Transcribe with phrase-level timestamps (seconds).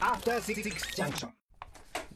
[0.00, 0.62] After Six
[0.94, 1.28] Junction.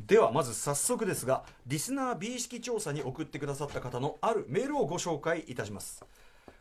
[0.07, 6.05] ではまず早速ですがリスナー美意識調査に送ってくださった方のあるメールをご紹介いたします。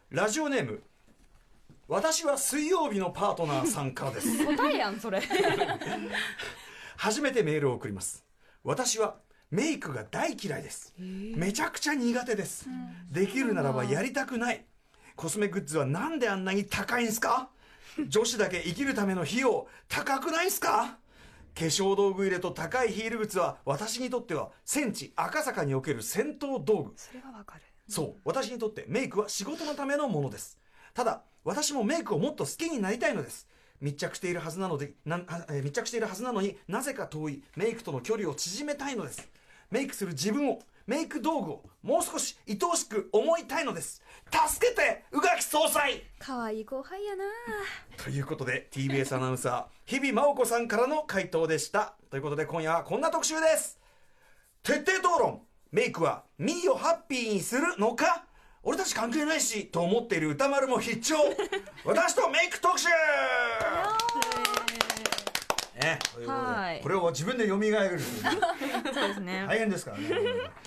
[0.09, 0.81] ラジオネーム
[1.89, 4.27] 私は水曜日のパートナーさんからです。
[4.45, 5.21] 答えやんそれ。
[6.95, 8.23] 初めてメールを送ります。
[8.63, 9.17] 私は
[9.49, 10.93] メイクが大嫌いです。
[10.97, 12.67] めちゃくちゃ苦手です。
[13.09, 14.63] できるならばやりたくない。
[15.17, 17.49] コスメグッズはなんであんなに高いんすか？
[18.07, 20.97] 女子だけ生きるための費用高くないんすか？
[21.53, 26.93] 化粧道具入れと高いヒール靴は私にとっては戦地赤坂における戦闘道具。
[26.95, 27.61] それはわかる。
[27.89, 28.15] そう。
[28.23, 30.57] 私にとってメイクは仕事のためのものです。
[30.93, 33.47] ただ私もメイクをもっと好きになりたいのです。
[33.81, 35.17] 密着しているはずなのでな
[35.49, 39.27] えー密着しているはずなのになぜか遠いメイクとの距離を縮めたいのです。
[39.69, 44.01] メイクする自分をメイク道具をもう少し愛おしく思いたいのです。
[44.31, 46.03] 助けて宇垣総裁。
[46.19, 47.25] 可愛い後輩やな。
[48.03, 51.95] ということで TBS アナウンサー日比真央子さんからの回答でした。
[52.09, 53.79] ということで今夜はこんな特集です。
[54.63, 55.41] 徹底討論。
[55.71, 58.25] メイクはミーをハッピーにするのか？
[58.63, 61.15] 俺たち関係ないしと思っている歌丸も必聴。
[61.85, 62.87] 私とメイク特集
[65.81, 66.81] ね、はい。
[66.81, 67.99] これを自分で蘇る。
[68.93, 69.45] そうですね。
[69.47, 70.09] 大変ですからね。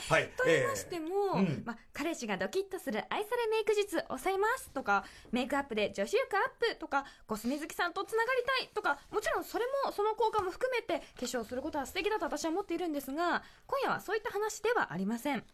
[0.08, 0.28] はい。
[0.36, 1.62] と言いましても、うん。
[1.64, 15.44] まあ、彼氏がドキッとする愛されメイク術教えますとかメイクアップで女子力アップとかコスメ好きさんとつながりたいとかもちろんそれもその効果も含めて化粧することは素敵だと私は思っているんですが今夜はそういった話ではありません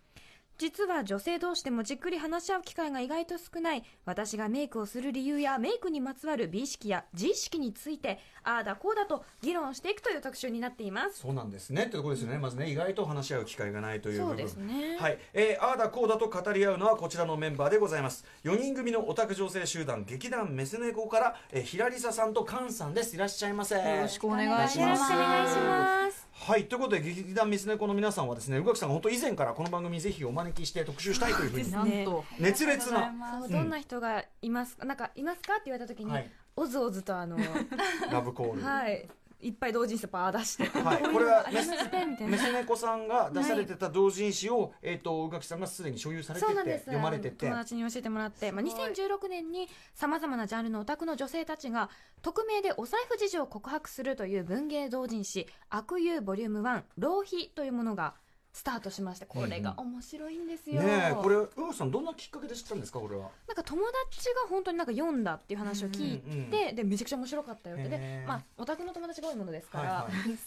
[0.61, 3.83] 実は女性同士でもじっくり話し合う機会が意外と少ない。
[4.05, 11.21] 私がメイクをする理由やメイクにまつわる美意識や自意識についてああだこうだと議論していくという特集になっています。
[11.21, 11.87] そうなんですね。
[11.87, 12.39] ということですよね。
[12.39, 14.29] まずね意外と話し合う機会がないという部分。
[14.29, 14.99] そうですね。
[15.01, 18.27] はい、えー、ああだこうだと語り合うのはこちらのメンバーでございます。
[18.45, 23.17] 4人組のオタク女性集団劇団メス猫から、えー、ひらりささんとカンさんです。
[23.17, 23.77] いらっしゃいませ。
[23.77, 26.20] よろしくお願いしよろます。
[26.43, 32.07] はいということで劇団メス猫の皆さんはですね宇垣さんが本当以前からこの番組にぜひお招きして特集したいというふうに。
[32.39, 33.13] 熱烈な。
[33.51, 35.55] どんな人がいますか、なんかいますか？
[35.55, 36.31] って言われた時に、はい。
[36.57, 37.37] おずおずとあの
[38.11, 38.63] ラブコール。
[38.63, 39.07] はい
[39.43, 41.03] いっぱい同人誌パー出して、はい。
[41.03, 42.39] これはメな。
[42.39, 47.47] ス猫さんが出されてた同人誌を、えっ、と宇垣さんがすでに所有されてて読まれてて。
[47.47, 48.91] 友達に教えてもらって、まあ、すごい。
[48.91, 51.91] 2016年にさまざまなジャンルのオタクの女性たちが
[52.23, 58.15] 匿名でお財布事情を告白するという文芸同人誌「悪友ボリューム1浪費」というものが
[58.53, 63.29] スタートしましてこれが面白いんですよ、ねえこれ宇垣さんどんなきっかけで知ったんですかこれは？
[63.47, 63.81] なんか友
[64.11, 66.77] 達が本当になんか読んだっていう話を聞いて、うんうんうん。
[66.77, 67.85] でめちゃくちゃ面白かったよって。
[67.87, 70.39] へでーまあオタクの友達が多いものですから、はいはい。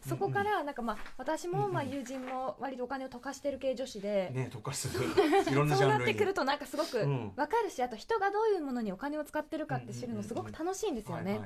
[0.08, 4.88] そこからなんかまあ私もまあ友人も割とお金を溶かしてる系女子で、ね溶かす。
[4.92, 4.98] そ
[5.62, 7.32] うなってくるとなんかすごくうん。
[7.36, 11.40] 分かるし、あと人がどういうものにお金を使ってるかって知るのすごく楽しいんですよね。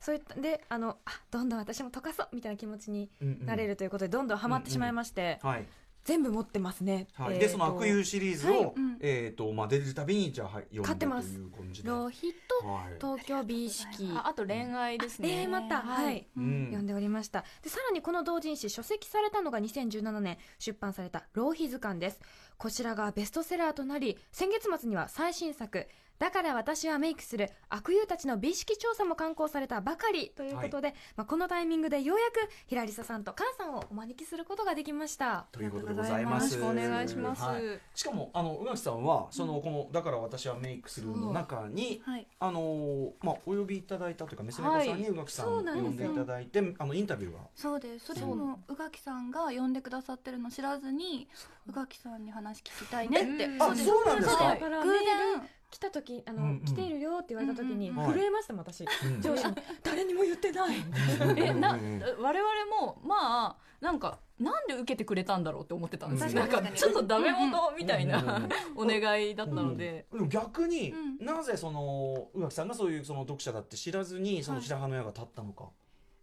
[0.00, 5.66] そういったであのあどんどん私も溶かそうみたいな気持ちにうんうんなれるということでどんどんハマってしまいまして、はい
[6.08, 7.06] 全部持ってますね。
[7.12, 11.90] はい、でその悪友シリーズを、はいうんえっ、とまあ出るたびにじゃあはい読んでと買ってますいう感じで。
[11.90, 12.18] 浪費
[12.62, 12.94] とはい。
[12.98, 14.10] 東京美意識。
[14.14, 15.46] ああと恋愛ですね。
[15.46, 22.20] また、はい、うん読んでおりましたでさらにこの同人誌書籍されたのが2017年出版された「浪費図鑑」です
[22.56, 25.86] こちらがベストセラーとなり先月末には最新作
[26.18, 35.46] 「だから私はメイクする悪友たちの美意識調査」も刊行されたばかりということで、まあ、このタイミングでようやくひらりささんと菅さんをお招きすることができました。
[35.52, 36.56] ということでございます。
[36.56, 37.42] よろしくお願いします。
[37.42, 37.62] はい。
[37.94, 42.02] しかもあの宇垣さんはそのこのだから私はメイクするの中に。
[42.04, 42.26] はい。
[42.40, 47.40] あのーまあお呼びいただいたというか娘子さんに宇垣さんを呼んでいただいて、あのインタビューが。
[47.54, 48.06] そうです。
[48.06, 51.28] それも宇垣さんが呼んでくださってるの知らずに
[51.66, 53.46] 宇垣さんに話聞きたいねって。
[53.58, 54.56] そうなんですか？
[54.58, 56.60] 偶然来た時あの、うんうん。
[56.64, 58.12] 来ているよって言われた時にうんうんうん。
[58.14, 59.20] 震えましたもん私、うん。
[59.20, 59.54] 上司に。
[59.82, 60.76] 誰にも言ってない。
[61.36, 66.42] えなうんうん我々もまあなんかなんで受けてくれたんだろうって思ってたんですよ。
[66.42, 66.50] うん。
[66.50, 70.06] なんかちょっとダメ元みたいうんうんなお願いだったので。
[70.12, 75.68] でも逆に、うんなぜその宇垣さんがそういうその読者だって知らずにそのはい白羽の矢が立ったのか、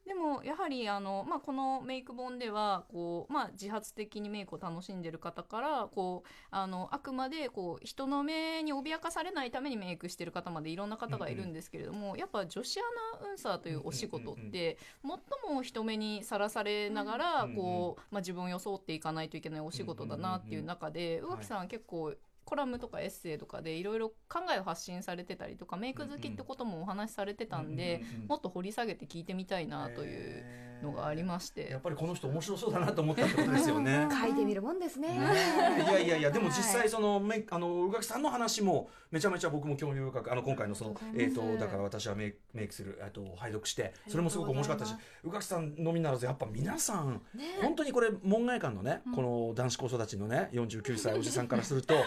[0.06, 12.84] でもやはりあの、まあ、このメイク本ではこう、まあ、自発的にメイクを楽しんでる方からこうあのあくまでこう人の目に脅かされないためにメイクしてる方までいろんな方がいるんですけれども、やっぱ女子ア
[13.24, 21.26] ナウンサーというお仕事って、最も人目にさらされながら、うんこうまあ、自分を装っていかないといけないお仕事だなっていう中で、ん。
[21.26, 22.14] 宇垣さんは結構
[22.46, 30.46] コラムとかエッセイとかでいろいろ考えを発信されてたりとかメイク好きってこともお話しされてたんで、もっと掘り下げて聞いてみたいなという
[30.86, 31.70] のがありまして。
[31.70, 34.08] やっぱりこの人面白そうだなと思ったってことですよね。
[34.22, 35.10] 書いてみるもんですね。
[35.10, 35.20] ね。
[35.80, 47.60] えいやいやいやでも実際そのめあの宇垣さんの話もめちゃめちゃ僕も興味深くあの今回のそのえっとだから私はメイクメイクするえっと拝読してそれもすごく面白かったし宇垣さんのみならずやっぱ皆さんね。
[47.62, 51.96] 本当にこれ門外漢のねこの男子高育ちのね49歳おじさんからすると。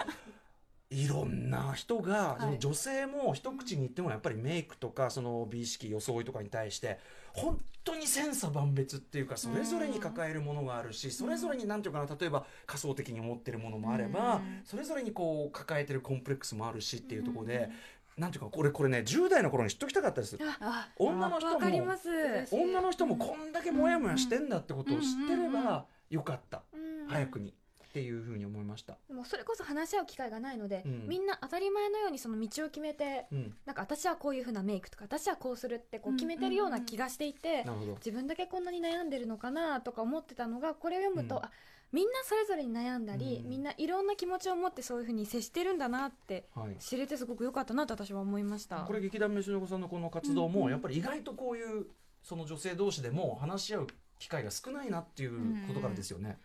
[0.90, 6.98] いろんな人が、いその女性も一口に言ってもやっぱりメイクとかその美意識装いとかに対して
[7.42, 17.70] 本当に千差万別っていうかそれぞれに抱えるものがあるしそれぞれに何ていうかな例えば仮想的に思ってるものもあればそれぞれにこう抱えてるコンプレックスもあるしっていうところで
[18.18, 20.36] なんていうかこれこれね10代の頃に知っときたかったです。
[20.60, 21.58] あ女の人も
[22.50, 26.62] 女の人もこんだけモヤモヤしてんだってことを知ってればよかった。
[26.72, 27.08] うん。
[27.08, 27.54] 早くに
[27.88, 28.98] っていうふうに思いました。
[29.12, 37.94] もうそれこそ話し合う機会がないので、うんみんな当たり前のようにその道を決めてうん、なんか私はこういう風なメイクとか私はこうするってこう決めてるような気がしていて、なるほど。
[37.94, 41.50] 自分だけこんなに悩んでるのかなとか思ってたのがこれを読むと、うんあ
[41.90, 46.76] みんなそれぞれに悩んだり、うんみんないろんな気持ちを持ってそういう風に接してるんだなってはい。
[46.78, 48.80] 知れてすごく良かったなと私は思いました。
[48.80, 51.86] これ劇団飯の子さんのこの活動もやっぱり意外とこういう
[52.22, 53.86] その女性同士でも話し合う
[54.18, 56.38] 機会が少ないなっていうことからですよね。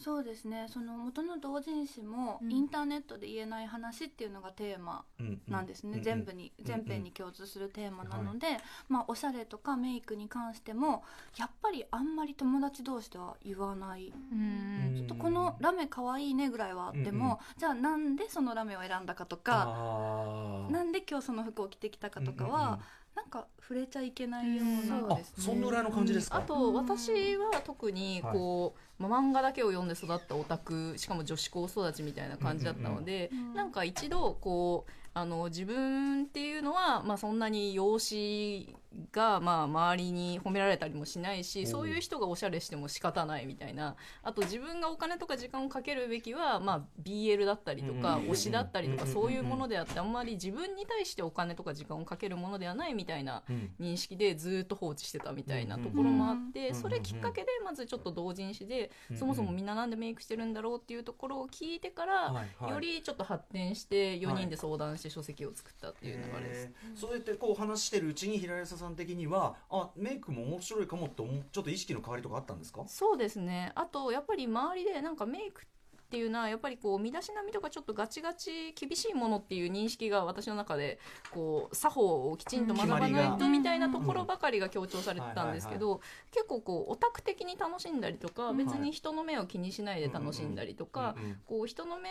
[0.00, 0.66] そうですね。
[0.68, 2.52] その元の同人誌もうん。
[2.52, 8.58] インターネットで言えない話っていうのがテーマうんなんですね、うん全部にうん全編に共通するテーマなので、
[8.88, 11.02] まあおしゃれとかメイクに関しても
[11.36, 14.94] やっぱりあんまり友達同士では言わない、うん。
[14.96, 17.38] ちょっとこのラメ可愛いねぐらいはあっても、うんうん。
[17.56, 22.78] じゃあなんでそのラメを選んだかとかなんで今日その服を着てきたかとかは、うんうんうん
[23.18, 25.12] なんか触れちゃいけないような、うん。
[25.12, 26.36] あそんなぐらいの感じですか？
[26.38, 33.54] あと私は特にこう、まあ、漫画だけを読んで育ったオタクしかも女子高育ちみたいな感じだったので、うんうんうん。
[33.54, 38.72] なんか一度こうあの自分っていうのは、まあ、そんなに容姿
[39.12, 43.96] が、まあ、周りに褒められたりもしないしそういう人がおしゃれしても仕方ないみたいな。
[44.22, 48.30] あと自分がお金とか時間をかけるべきは、まあ、BL だったりとか、うん。
[48.30, 49.12] 推しだったりとか、うん。
[49.12, 53.70] そういうものであってあんまり自分に対してお金とか時間をかけるものではないみたいなうん。
[53.80, 56.74] 認識でずっと放置してたみたいなところもあって、うん。
[56.74, 59.16] それきっかけでまずちょっと同人誌で、うん。
[59.16, 66.70] そもそもみんななんでメイクしてるんだろうっていうところを聞いてから、よりちょっと発展して4人で相談して書籍を作ったっていう流れです。
[66.94, 72.84] そうやってこう話してるうちに平安さんさん的にはあメイクも面白いかもって思うちょっと意識の変わりとかあったんですか？
[72.86, 73.72] そうですね。
[73.74, 75.77] あとやっぱり周りでなんかメイクって
[76.16, 80.98] いうのはやっぱりこう身だしなみとかちょっとガチガチ厳しいものっていう認識が私の中で
[81.30, 86.00] こう作法をきちんと学ばないとみたいなところばかりが強調されてたんですけど
[86.30, 91.14] 結構こうオタク的に楽しんだりとか別に人の目を気にしないで楽しんだりとか
[91.46, 92.08] こう人の目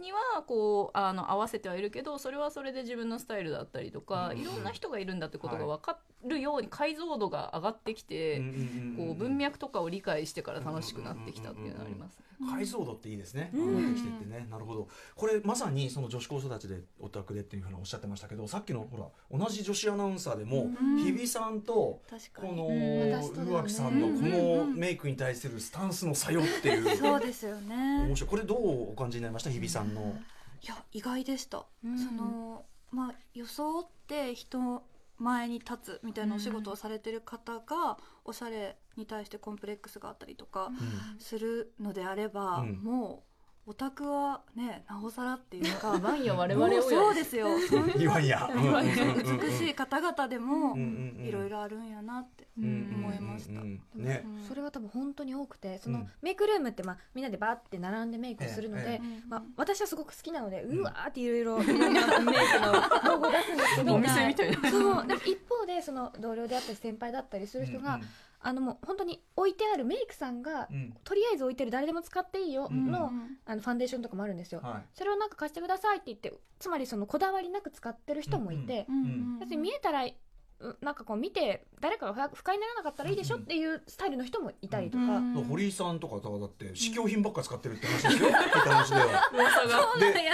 [0.00, 8.42] にはこうあの合わせてはいるけどそれはそれで自分のスタイルだったりとかうんいろんな人がいるんだってことが分かるように解像度が上がってきて。
[8.96, 12.18] こう文脈とかを理解してから楽しくなってきたっていうのがあります。
[12.50, 13.50] 解像度っていいですね。
[13.54, 14.46] うん上がってきてってね。
[14.50, 14.88] なるほど。
[15.14, 22.02] これまさにその女子高育ちでオタクでっていうふうにおっしゃってましたけど、さっきのほら同じ女子アナウンサーでも、うん日比さんとこ
[22.42, 26.96] の宇垣さんのこのメイクに対するスタンスの作用っていう。
[26.96, 28.30] そうですよね面白い。
[28.30, 29.50] これどうお感じになりました？
[29.50, 30.18] 日比さんの。
[30.62, 34.82] いや意外でした、うんそのまあ装って人
[35.20, 40.70] 前に立つみたいなお仕事をされてる方が、おしゃれに対してコンプレックスがあったりとか
[41.18, 42.80] するのであれば、うん。
[42.82, 43.29] もう
[43.66, 47.48] オタクはねなおさらっていうかワンや我々をそうですよ。
[47.98, 48.50] いわんや。
[48.52, 53.60] な美しい方々でもいいろいろあるんやなってうん思いました。
[53.60, 54.22] ね。
[54.24, 54.44] うん。
[54.48, 56.08] それは多分本当に多くてその、うん。
[56.22, 58.96] メイクルームって、まあ、みんなでバーって並んでメイクをするので、ええ。
[58.96, 61.90] うんまあ、私はすごく好きなので、うわーっていろいろメイクの
[63.04, 64.70] 道具を出すんですけど お店みたいな。
[64.70, 65.06] そう。
[65.06, 68.00] でも一方でその同僚であったり先輩だったりする人が、
[68.42, 70.76] あのもう本当に置いてあるメイクさんが、うん。
[70.76, 72.90] うんとりあえず置いてる誰でも使っていいようん。
[72.90, 73.36] の,、うん。
[73.44, 78.98] あのファンデーションとかもあるんですよ、はそれをなんか貸してくださいって言ってつまりそのこだわりなく使ってる人もいて、うんう
[79.36, 80.12] ん別に見えたらう
[80.80, 85.38] なんかこう見て誰かが不不快にならなかったらいいでしょっていうスタイルの人もいたりとか、うん。
[85.38, 85.44] い。
[85.44, 88.28] 堀井さんとかだって試供品ばっか使ってるって話ですよ。
[88.28, 89.30] 聞いた話では。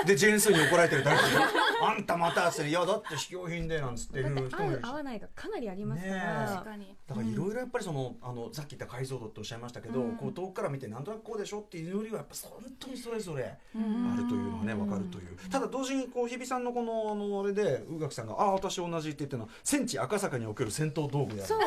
[0.04, 1.30] ででジェーンスーに怒られてる誰かが
[1.88, 4.84] 「あんたまた」って「いやだって試供品で」なんつってだってる人もいるし。
[4.84, 6.96] 合う合わないがかなりありますかねら、確かに。
[7.06, 10.16] だからいろいろやっぱりそのあのさっき言った解像度っておっしゃいましたけど、うん。
[10.16, 14.16] こう遠くから見てなんとなくこうでしょっていうよりはやっぱ本当にそれぞれあうん。
[14.16, 15.36] るというのがね分かるという。
[15.50, 21.60] ただ同時にこう日比さんのこのあのあれで宇垣さんが「ああ私同じ」って言ってるのは戦地赤坂における戦闘道具であるそう、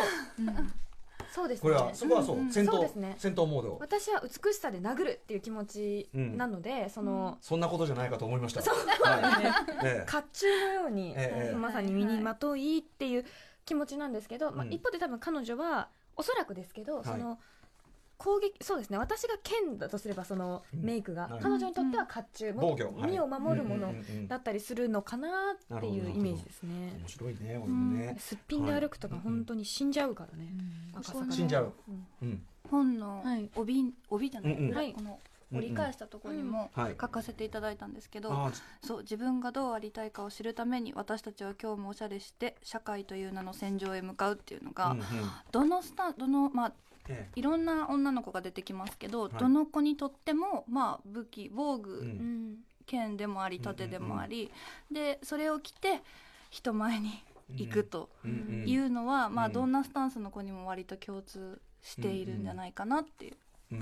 [1.31, 1.61] そうですね。
[1.61, 2.41] これはそこはそう、うん。
[2.43, 3.15] うん戦闘そうですね。
[3.17, 8.61] 戦闘モード私は美しさで殴るっていう気持ちなので、そのそんなことじゃないかと思いました。
[8.61, 8.75] そう。
[8.75, 9.43] はい。
[9.43, 9.53] ね
[9.83, 10.11] ええ。
[10.11, 11.55] 甲冑のように、ええ。
[11.55, 13.25] まさに身にまといっていう
[13.65, 14.73] 気持ちなんですけど、まあ、うん。
[14.73, 17.05] 一方で多分彼女はおそらくですけど、はい。
[17.05, 17.39] その
[18.19, 18.97] 攻撃そうですね。
[18.97, 20.81] 私が剣だとすればそのうん。
[20.83, 21.39] メイクが、はい。
[21.41, 23.01] 彼女にとっては甲冑、もっと防御。
[23.01, 23.11] はい。
[23.11, 24.27] 身を守るものうんうんうんうん。
[24.27, 26.93] だったりするのかなっていうイメージですね。
[26.99, 28.15] 面白いね俺もね。
[28.19, 30.53] すっぴんで歩くとかはい本当に死んじゃうからね、
[30.93, 31.31] 赤坂で。
[31.31, 31.73] 死んじゃう。
[31.87, 31.91] う。
[31.91, 32.43] んうん。
[32.69, 33.49] 本のはい。
[33.55, 34.71] 帯,、帯じゃない、うんうん。
[34.71, 35.19] 裏この
[35.51, 36.95] 折り返したところにもはい。
[36.99, 38.51] 書かせていただいたんですけど、あ
[38.81, 45.05] そう自分がどうありたいかを知るために私たちは今日もおしゃれして社会という名の戦場へ向かうっていうのが、うんうん。
[45.51, 46.73] どのスタどのまあ
[47.07, 49.29] えいろんな女の子が出てきますけど、い。
[49.37, 52.51] どの子にとってもまあ武器防具、えううん。
[52.53, 54.51] ん剣でもあり盾でもあり、
[54.91, 56.01] でそれを着て
[56.49, 57.23] 人前に
[57.55, 58.33] 行くとうんう
[58.65, 58.67] ん。
[58.67, 63.31] いうのは、まあうんどんなスタンスの子にも割と共通しているんじゃないかなっていう。
[63.31, 63.79] うんうんこれ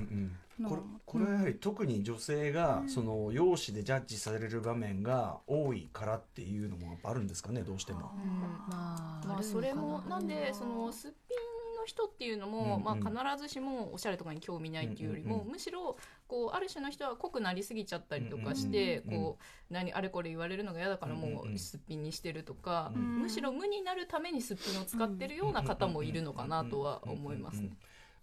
[0.64, 8.00] のをこれはやはり特に女性がその容姿でジャッジされる場面が多いからっていうのもやっぱあるんですかねどうしても。
[8.00, 12.84] まあまあそれもなんでそのすっぴんの人っていうのも、うんうん。
[13.04, 15.52] まあ、必ずしもおしゃれとかに興味ないっていうよりも、うんうんうん。
[15.54, 15.96] むしろ
[16.28, 21.60] こうある種の人は濃くなりすぎちゃったりとかして、うんうんうんこう何あれこれ言われるのが嫌だからもうんうんううん。
[21.60, 23.22] すっぴんにしてるとか、うん。
[23.22, 27.70] むしろ無になるためにすっぴんを使ってるような方もいるのかなとは思いますね。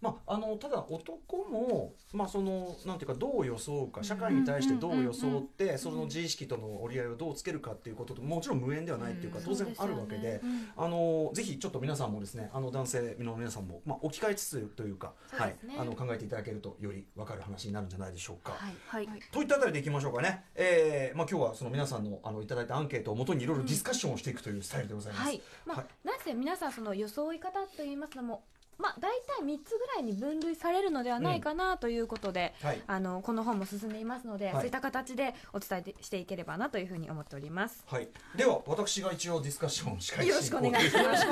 [0.05, 18.53] まあ、あのただ男も、まあ、そのなんていうかどう装うか社会に対してどう装ってその自意識との折り合いをどうつけるかっていうことともちろん無縁ではないっていうかうん当然あるわけでうんあのぜひちょっと皆さんもですねあの男性の皆さんも、まあ、置き換えつつというかはいあの考えていただけるとより分かる話になるんじゃないでしょうか。
[18.89, 25.25] はい、といったあたりでいきましょうかね、えーまあ、今日はその皆さんのあのいただいたアンケートをもとにいろいろディスカッションをしていくというスタイルでございます。
[25.25, 25.87] はい、まあ、はい。
[26.07, 28.43] なぜ皆さんその装い方といいますのも、
[28.79, 32.83] まあ、大体3つぐらいに分類されるのではないかなということで、はい。
[32.87, 34.55] あのこの本も進んでいますので、はい。
[34.55, 37.85] そういった形でお伝えしていければなというふうに思っております。
[37.87, 41.27] はい、では私が一応ディスカッションを司会よろしくお願いします。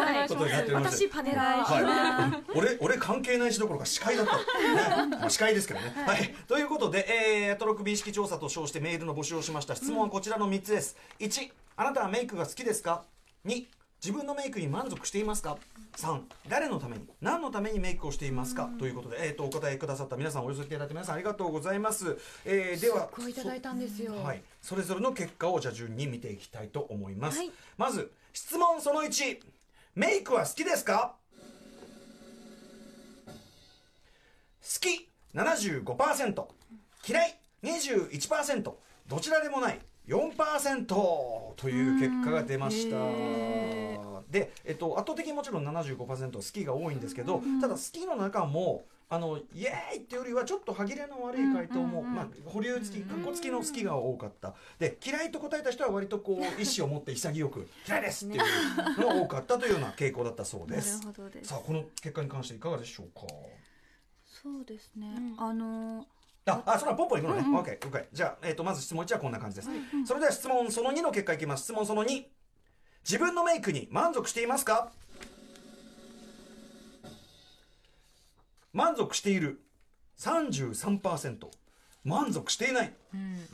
[0.72, 6.34] 私パネラー、はい、俺俺関係ないしどころか司会だった、ねまあ、司会ですけどね、はい。
[6.46, 7.06] ということで、
[7.46, 9.74] えー、アトロック美意識調査と称してメールの募集をしました。
[9.74, 13.04] 質問はこちらの3つです、1あなたはメイクが好きですか
[13.46, 13.66] ？2
[14.04, 15.56] 自分のメイクに満足していますか
[15.96, 17.04] ？3誰のために？
[17.20, 18.68] 何のためにメイクをしていますか？
[18.80, 20.88] ということで、えー、とお答えくださった皆さんお寄せいただい。
[20.88, 24.16] た皆さんありがとうございます、えー、ではすっごいいただいたんですよ。
[24.16, 27.52] はい、それぞれの結果をじゃあ順に見ていきたいと思います、はい。
[27.78, 29.38] まず質問その1
[29.94, 31.14] メイクは好きですか？
[33.26, 33.32] 好
[34.80, 35.08] き。
[35.34, 36.44] 75%
[37.08, 37.38] 嫌い。
[37.62, 38.72] 21%
[39.06, 39.78] どちらでもない
[40.08, 42.96] 4%という結果が出ました。
[44.30, 54.54] で、えっと、圧倒的にもちろん75%好きが多いんですけどただ好きの中もあのイエーイっていうよりはちょっと歯切れの悪い回答も、まあ、保留付きかっこ付きの好きが多かった。
[54.78, 61.50] で嫌いと答えた人は割とこう意思を持って潔く嫌いですっていうのが多かったというような傾向だったそうなるですほどです。
[61.50, 63.26] さあこの結果に関していかがでしょうか？
[64.24, 65.46] そうですね、うん。
[65.46, 66.06] あの
[66.46, 67.40] あ、あ、それはポンポンいくのね。
[67.56, 68.06] オッケー、オッケー。
[68.12, 69.68] じゃあ、えっ、と、まず質問1はこんな感じです。
[70.06, 71.64] それでは質問その2の結果いきます。
[71.64, 72.24] 質問その2。
[73.04, 74.90] 自分のメイクに満足していますか？
[78.72, 79.60] 満足している
[80.18, 81.48] 33%。
[82.04, 82.92] 満足していない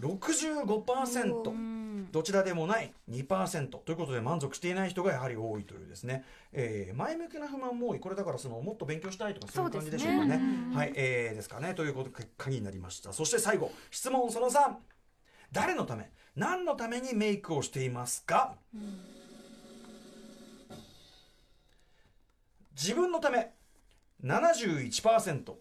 [0.00, 1.50] 65%。
[1.50, 1.77] うん
[2.10, 8.00] どちらでもない2%ということで満足していない人がやはり多いというですね、えー前向きな不満も多い。
[8.00, 10.38] これだからそのもっと勉強したいとかそういう感じでしょうかね。
[10.38, 11.74] ねはい、えーですかね。
[11.74, 13.12] ということ結果になりました。
[13.12, 14.74] そして最後質問その3
[15.52, 16.10] 誰のため？
[16.36, 18.54] 何のためにメイクをしていますか、
[22.72, 23.52] 自分のため。
[24.24, 25.54] 71%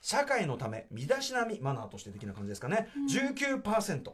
[0.00, 0.86] 社会のため。
[0.90, 4.12] 身だしなみマナーとして的な感じですかね、19%、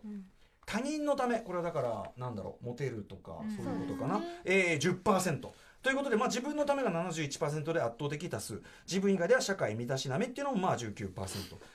[0.66, 5.48] 他人のためこれはだからなんだろうモテるとかそういうことかな、えー、10%
[5.84, 8.62] ということで、まあ、自分のためが71%で圧倒的多数。
[8.86, 11.10] 自分以外では社会身だしなみっていうのもまあ19%、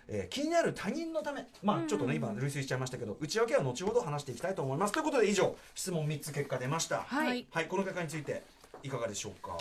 [0.08, 1.46] えー気になる他人のため。
[1.62, 4.94] まあちょっとね今類推しちゃいましたけど内訳は後ほど話していきたいと思います。
[4.94, 7.04] ということで以上質問3つ結果出ました。
[7.04, 7.46] はい。
[7.52, 8.42] はい、この結果について
[8.82, 9.56] いかがでしょうか。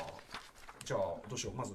[0.82, 1.54] じゃあどうしよう。
[1.54, 1.74] まず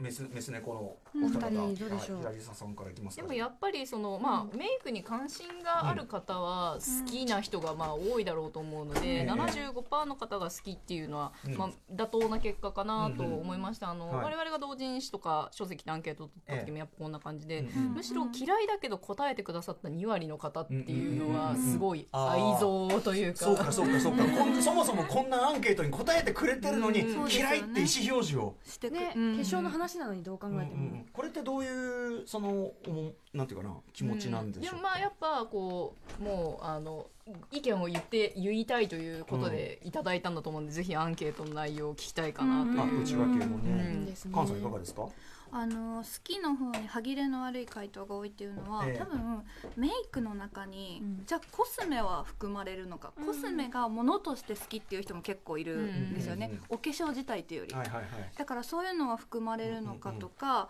[0.00, 2.24] メスメス猫のお二人どうでしょう？
[2.24, 3.16] はい、さんからいきます。
[3.16, 9.40] かでもやっぱりその、まあ、メイクに関心がある方は好きな人がまあ多いだろうと思うので、うん。
[9.40, 11.56] 75%の方が好きっていうのは、うん。
[11.56, 14.24] まあ、妥当な結果かなと思いました、あのはい。
[14.24, 23.44] 我々が同人誌とか書籍でアンケートを取った時もやっぱこんな感じで、むしろ嫌いだけど答えてくださった2割の方っていうのはうんすごいあ愛ー憎というか。
[23.44, 24.22] そうかそうかそうか。
[24.62, 27.30] そもそもこんなアンケートに答えてくれてるのに、うん。
[27.30, 29.36] 嫌いって意思表示を、してく、ね、うん。
[29.36, 37.06] 化粧の話なのにどう考えても、これってどういうそのおもなんていうかな気持ちなんでしょうか、でもまあやっぱこうもうあの
[37.52, 44.06] 意見を言って言いたいということでいただいたんだと思うんで、ぜひアンケートの内容を聞きたいかなという、あ内訳のうねん。
[44.06, 44.32] ですね。
[44.34, 45.06] 菅さんいかがですか？
[45.52, 48.98] あの好きの方に歯切れの悪い回答が多いっていうのは、ええ。
[48.98, 49.42] 多分
[49.76, 51.22] メイクの中に、うん。
[51.26, 58.06] じゃあコスメは含まれるのか、コスメがものとして好きっていう人も結構いるんですよね、うんうんうんお化粧自体っていうより、はいはいはい。
[58.36, 60.68] だからそういうのは含まれるのかとか、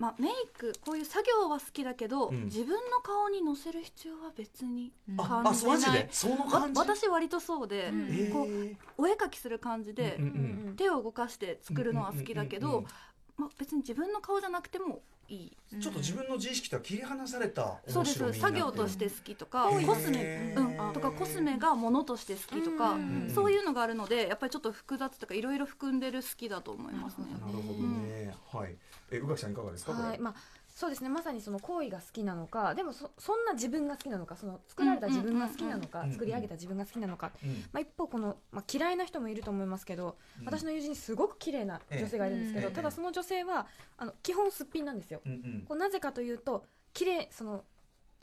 [0.00, 2.44] まあ、メイクこういう作業は好きだけど、うん。
[2.46, 6.80] 自分の顔にのせる必要は別にあ感じあマジないでそのわ感じ？
[6.80, 8.08] 私割とそうで、うん。
[8.08, 12.88] えーこうお絵描きする感じで、うんうん手を動かして作るのは好きだけうんうんうんど、
[13.36, 15.56] まあ、別に自分の顔じゃなくてもいい。
[15.80, 19.86] ちょっと自分の自意識とは切り離されたそうです面白みになって作業として好きとかへー。
[19.86, 23.30] コスメ、うん、とかコスメがものとして好きとか、うん。
[23.34, 27.26] そういうのがあるのでやっぱりちょっと複雑とかいろいろ含んでる好きだと思いますね。
[27.40, 28.74] なるほどね、はい
[29.10, 30.34] え宇垣さんいかがですかはいまあ
[30.74, 31.08] そうですね。
[31.08, 40.46] まさにその行為が好きなのかでもそそんな自分が好きなのかその作られた自分が好きなのか、作り上げた自分が好きなのか、うんまあ、一方この、まあ、嫌いな人もいると思いますけど、うん。
[40.46, 42.74] 私の友人にすごく綺麗な女性がいるんですけど、ええ。
[42.74, 43.66] ただその女性は
[43.98, 45.20] あの基本すっぴんなんですよ。
[45.26, 45.64] うんうん。
[45.68, 46.64] こうなぜかというと
[46.94, 47.64] 綺麗その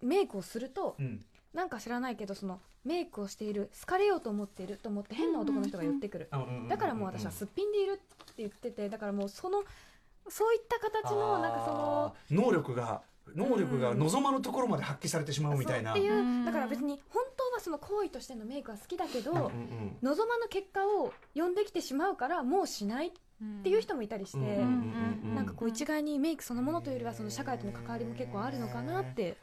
[0.01, 1.24] メイクをすると、うん。
[1.53, 6.29] なんか知らないけどそのメイクをしている好かれようと思っていると思って変な男の人が寄ってくる、
[6.70, 9.63] だからもう私はすっぴんでいるって言っててだからもうその
[10.29, 13.01] そういった形のなんかその能力が
[13.36, 15.91] 能力が望まぬところまで発揮されてしまうみたいな。
[15.91, 16.46] っていううん。
[16.46, 23.12] だから別に本当はその行為としてのメイクは好きだけど、うんうん望まぬ結果を呼んできてしまうからもうしないっ
[23.63, 29.38] ていう人もいたりして、なんかこう一概にメイクそのものというよりはその社会との関わりも結構あるのかなって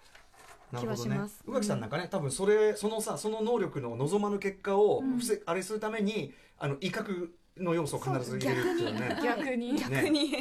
[0.79, 1.43] 気はします。
[1.47, 5.19] 宇垣さんなんかね多分それそのさその能力の望まぬ結果をうん。
[5.19, 9.18] 防あれするためにあの威嚇の要素を必ず入れるっていうね。
[9.23, 9.78] 逆に。
[9.78, 10.34] 逆に、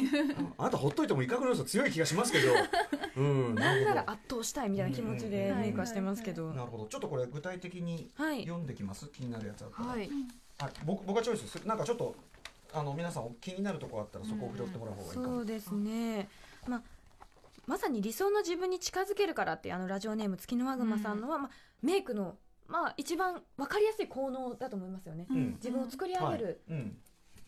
[0.58, 2.52] あなたほっといても威嚇の要素強い気がしますけど。
[3.16, 6.86] うんなんなら圧倒したいみたいな気持ちでうんメイクはしてますけど、どなるほど。
[6.86, 8.42] ちょっとこれ具体的にはい。
[8.42, 9.08] 読んできます？
[9.08, 10.10] 気になるやつあったら、はい。
[10.58, 11.46] あ僕僕がチョイス。
[11.46, 12.16] するなんかちょっと
[12.72, 16.28] あの皆さん気になるところあったらそこを拾ってもらう方がいいかも、そうですね、
[16.66, 16.82] まあ、
[17.66, 21.50] まさに理想の自分に近づけるからっていうあのラジオネーム月のワグマさんのは、まあ、
[21.82, 25.52] メイクの、まあ、一番分かりやすい効能だと思いますよね、うん。
[25.52, 26.98] 自分を作り上げる、うん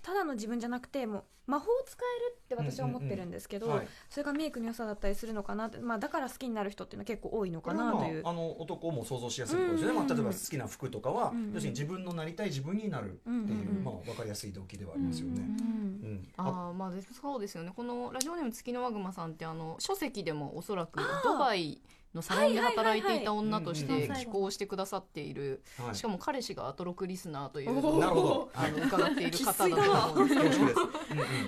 [0.07, 3.89] ただの自分じゃなくてもう魔法を使えるって私は思ってるんですけど、はい。
[4.09, 10.09] それがメイクの良さだったりするのかなって、まあ、だから好きになる人っていうのは結構多いのかなというあ、あの男も想像しやすいことですよね、うんうんうん。
[10.09, 11.55] まあ、例えば好きな服とかは、うんうん。
[11.55, 13.85] 要するに自分のなりたい自分になるっていう、うんうんうん。
[13.85, 15.41] まあ、分かりやすい動機ではありますよね。
[15.41, 17.73] うんうんああーまあでそうですよね。
[17.75, 21.81] このラジオネーム月のワグマさんってあの書籍でもおそらくドバイ
[22.15, 25.95] のサロンで働いていた女として寄稿してくださっているはい。
[25.95, 28.51] しかも彼氏がアトロクリスナーというなるほど。
[28.55, 30.81] あの伺っている方だと思うんですけど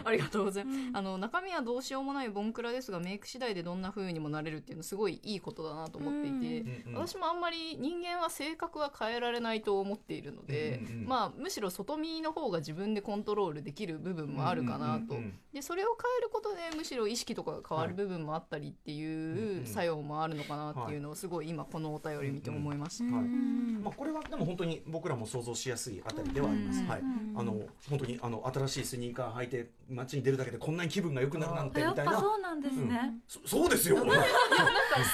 [0.04, 0.78] ありがとうございます。
[0.94, 11.08] あの中身はどうしようもないボンクラですがメイク次第でどんな風にもなれるっていうのすごいいいことだなと思っていて、うんうん私もあんまり人間は性格は変えられないと思っているので、うんうんうん。
[11.08, 15.14] まあむしろ外見の方が自分でコントロールできる部分もあるかなと。
[15.14, 19.66] うんうんうんでそれを変えることでむしろ意識とかが変わる部分もあったりってうんういうん。
[19.66, 23.04] 作用もあるのかなっていうのをすごい今このお便り見て思いました。
[23.16, 26.80] はいうんまあ、これはでも本当に僕らも想像しやすいあたりではあります。
[26.80, 27.02] うんはい、
[27.36, 32.18] あの本当にあの新しいスニーカー履いて街に出るだけでこんなに気分が良くなるなんてみたいな。
[32.18, 33.14] そうなんですね。
[33.28, 33.96] そそうですよ。
[34.04, 34.24] なんか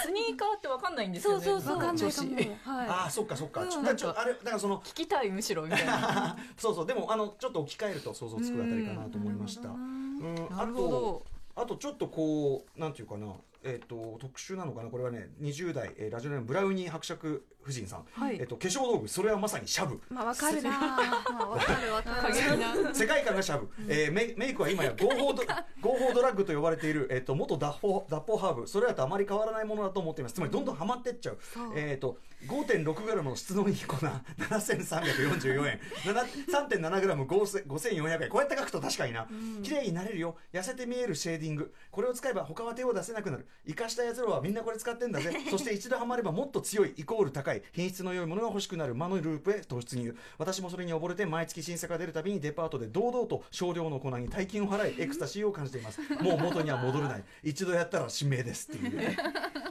[0.03, 1.45] スニーカーってわかんないんですよね。
[1.45, 3.63] そうそうそうわかんないはいああそっかそっか。
[3.63, 6.37] うんちょだからちょあれだからその聞きたいむしろみたいな。
[6.57, 9.69] そうそうでもあのちょっと置き換えると想像つくあたりかなと思いました。
[9.69, 11.23] うんなるほあとど。
[11.57, 13.35] あとちょっとこうなんていうかな。
[13.65, 14.91] えっと特殊なのかな？
[14.91, 18.37] これはね20代、えーラジオネームブラウニー伯爵夫人さん、はい。
[18.39, 19.09] えっと化粧道具。
[19.09, 19.99] それはまさにシャブ。
[20.11, 20.71] まあわかるな。
[20.71, 20.99] ま
[21.41, 22.95] あわかるわかる。
[22.95, 25.43] 世界観がシャブ、えーメイメイクは今や合法ド
[25.81, 28.69] 合法ドラッグと呼ばれている、えー、と元脱法脱法ハーブ。
[28.69, 30.35] それらとあまり変わらないものだと思っています。
[30.35, 31.39] つまりどんどんハマってっちゃう、
[31.75, 35.81] えー、と 5.6g 質のいい粉7344円。
[36.05, 36.25] 7
[36.69, 37.27] 3.7g
[37.67, 38.29] 5400円。
[38.29, 39.27] こうやって書くと確かにな、
[39.63, 40.37] 綺麗になれるよ。
[40.53, 41.73] 痩せて見えるシェーディング。
[41.91, 45.33] これを使えば他は手を出せなくなるイカしたやつらはみんなこれ使ってんだぜ。
[45.51, 48.95] そして一度ハマればもっと強いイコール高い品質の良いものが欲しくなる。
[48.95, 50.15] 魔のループへ突入。
[50.39, 56.01] 私もそれに溺れて毎月新作が出るたびにデパートで堂々と少量の粉に大金を払いエクスタシーを感じています。
[56.23, 57.25] もう元には戻れない。
[57.43, 58.97] 一度やったら指名ですっていう。
[58.97, 59.17] ね。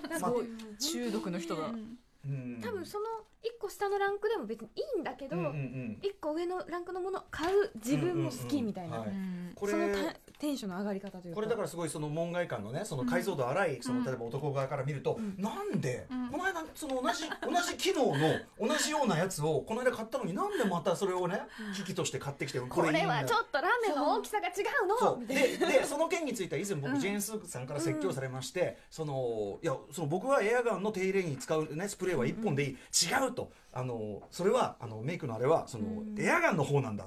[0.10, 0.48] まあすごい。
[0.80, 1.68] 中毒の人だ。
[1.68, 2.60] うん。
[2.62, 3.06] 多分その
[3.44, 6.00] 一個下のランクでも別にいいんだけど、うんうんうん。
[6.02, 9.14] 一個上のランクのものを買う自分も好きみたいな、うんうんうん。
[9.14, 9.18] はい。
[9.18, 9.54] うん。
[9.56, 9.88] こその
[10.44, 11.36] テンションの上がり方というか。
[11.36, 21.40] これだからすごいその門外観のねその解像度荒いその例えば男側から見ると、なんで、この間その同じ同じ機能の同じようなやつをこの間買ったのになんでまたそれをね
[21.76, 24.52] 機器として買ってきてここれはちょっとラメの大きさが違
[24.84, 25.26] うの？
[25.26, 27.00] ででその件については以前僕、うん。
[27.00, 32.76] ジェーン・スーさんから説教されまして、そのいやその僕はエアガンの手入れに使う、ね、スプレーは1本でいい、違
[33.30, 33.52] うと。
[33.76, 37.06] あのそれはあのメイクのあれはその、エアガンの方なんだ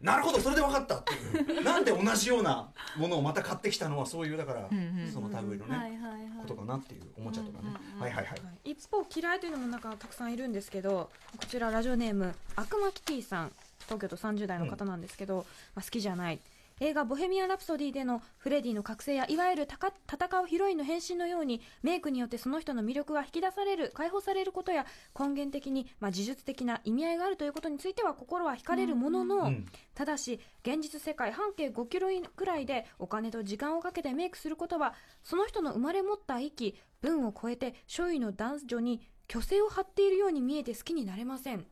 [0.00, 1.64] なるほどそれで分かったっていう。
[1.64, 5.98] なんで同じようなものをまた買ってきたのはそういうだから、んうんその類のね、
[6.40, 8.00] ことかなっていうおもちゃとかね、うんうんうん。
[8.00, 8.40] はいはいはい。
[8.44, 13.52] はい一方嫌いというのもなんかたくさんいるんですけどこちらラジオネーム悪魔キティさん。
[13.86, 16.40] 東京都30代の方なんですけど、まあ、好きじゃない
[16.78, 24.84] 映画「ボヘミアン・ラプソディ」でのフレディの覚醒やいわゆるたか戦うヒロインの変身のようにメイクによってその人の魅力が引き出される解放されることや
[25.18, 29.66] 根源的に、まあ、呪術的な意味合いがあるということについては心は惹かれるものの、うん。
[29.94, 41.66] ただし現実世界半径5キロくらいでお金と時間をかけてメイクすることはその人の生まれ持った域文を超えて周囲の男女に虚勢を張っているように見えて好きになれません、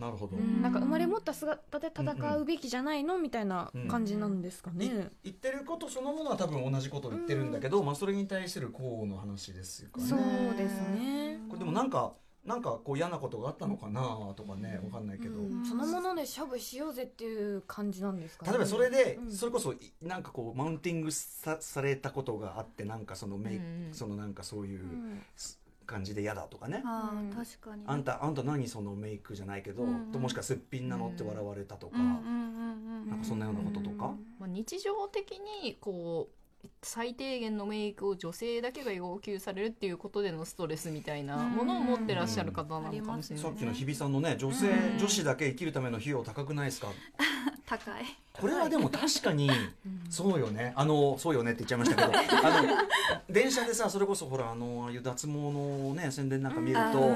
[0.00, 0.62] なるほど、うん。
[0.62, 3.18] なんか生まれ持った姿で戦うべきじゃないの？
[3.18, 4.88] みたいな感じなんですかね、い
[5.24, 10.04] 言ってることそのものは多分同じことを言ってるんだけど、まあ、それに対する項の話ですよね。
[10.04, 10.18] そう
[10.56, 11.38] ですね。
[11.48, 14.00] これでもなんかなんかこう嫌なことがあったのかな
[14.34, 15.64] とかねわかんないけど、うん。
[15.66, 18.52] そのもので勝負しようぜっていう感じなんですかね。
[18.52, 19.30] 例えばそれで、うん。
[19.30, 23.86] それこそいなんかこうマウンティングさされたことがあってなんかそのメイク、うん。
[23.88, 25.20] うんそのなんかそういううん
[25.90, 29.88] 感じで嫌だとかね、あ確かにあんたあんた何そのメイクじゃないけど、うん。
[29.88, 33.10] うんともしかすっぴんなのって笑われたとか、うんうんうんうん。
[33.10, 36.39] なんかそんなようなこととか、まあ、日常的にこう
[36.82, 44.36] 最低限のメイクを女性だけが要求されるっていうことでのストレスみたいなものを持ってらっしゃる方なのかもしれない、さっきの日比さんのね。
[44.38, 46.88] 女性、うん女子だけ生きるための費用高くないですか？
[47.66, 48.04] 高い。
[48.32, 49.50] これはでも確かに
[50.08, 50.72] そうよね。
[50.76, 52.48] あのそうよねって言っちゃいましたけど。
[52.48, 52.68] あの
[53.28, 57.14] 電車でさそれこそほらあのああいう脱毛のね宣伝なんか見ると、あーうんうんう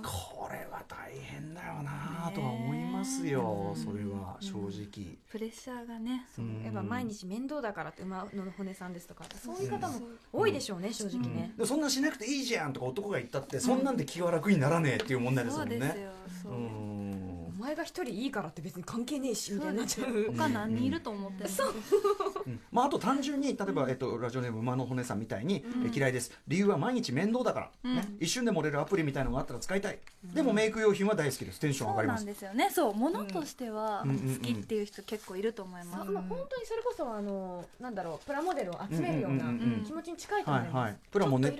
[0.00, 0.02] ん。
[0.02, 6.62] これは大変だよなとは思いますよ、それは正直、プレッシャーがねうん。
[6.64, 10.00] やっぱ毎日面倒だからって馬の骨さんですとかそういう方も
[10.32, 15.70] 多いでしょうね、正直ね、でそんなんしなくていいじゃんとか男が言ったって、そんなんで気が楽にならねえっていう問題ですもね。
[15.70, 16.10] そうんですよ
[16.42, 16.52] そう。
[16.52, 17.23] う、ん。
[17.23, 17.23] お
[17.64, 20.32] 前が一人いいからって別に関係ねえしみたいになっちゃう。
[20.36, 22.42] 他何人いると思ってるの？
[22.46, 22.60] うん。
[22.70, 26.32] まあ、あと単純に例えば、えっと、ラジオネーム馬の骨さんみたいに、え嫌いです。
[26.46, 28.04] 理由は毎日面倒だから、ね。
[28.20, 29.98] 一瞬で漏れるアプリみたいのがあったら使いたい、
[30.34, 31.60] でもメイク用品は大好きです。
[31.60, 32.20] テンション上がります。
[32.20, 32.70] そうなんですよね。
[32.70, 39.44] そう物としては好きっていう人結構いると思います、まあ、本当にそれこそあのなんだろうプラモデルを集めるような
[39.84, 40.96] 気持ちに近いと思います、はいはい。
[41.10, 41.54] プラもね。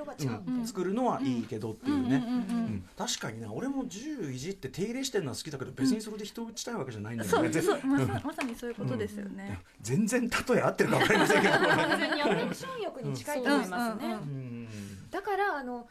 [0.67, 3.53] 作るのはいいけどっていうね、確かにな。
[3.53, 11.55] 俺も銃いじって手入れしてるのは好きだけど別にそれで人を撃ちたいわけじゃないんだよね、ぜそうそう まさまさにそういうことですよね、全然例え合ってるか分かりませんけど。
[11.55, 14.69] これ完全にアトラクション欲に近いと思いますね、うんうんうん
[15.11, 15.89] だからあの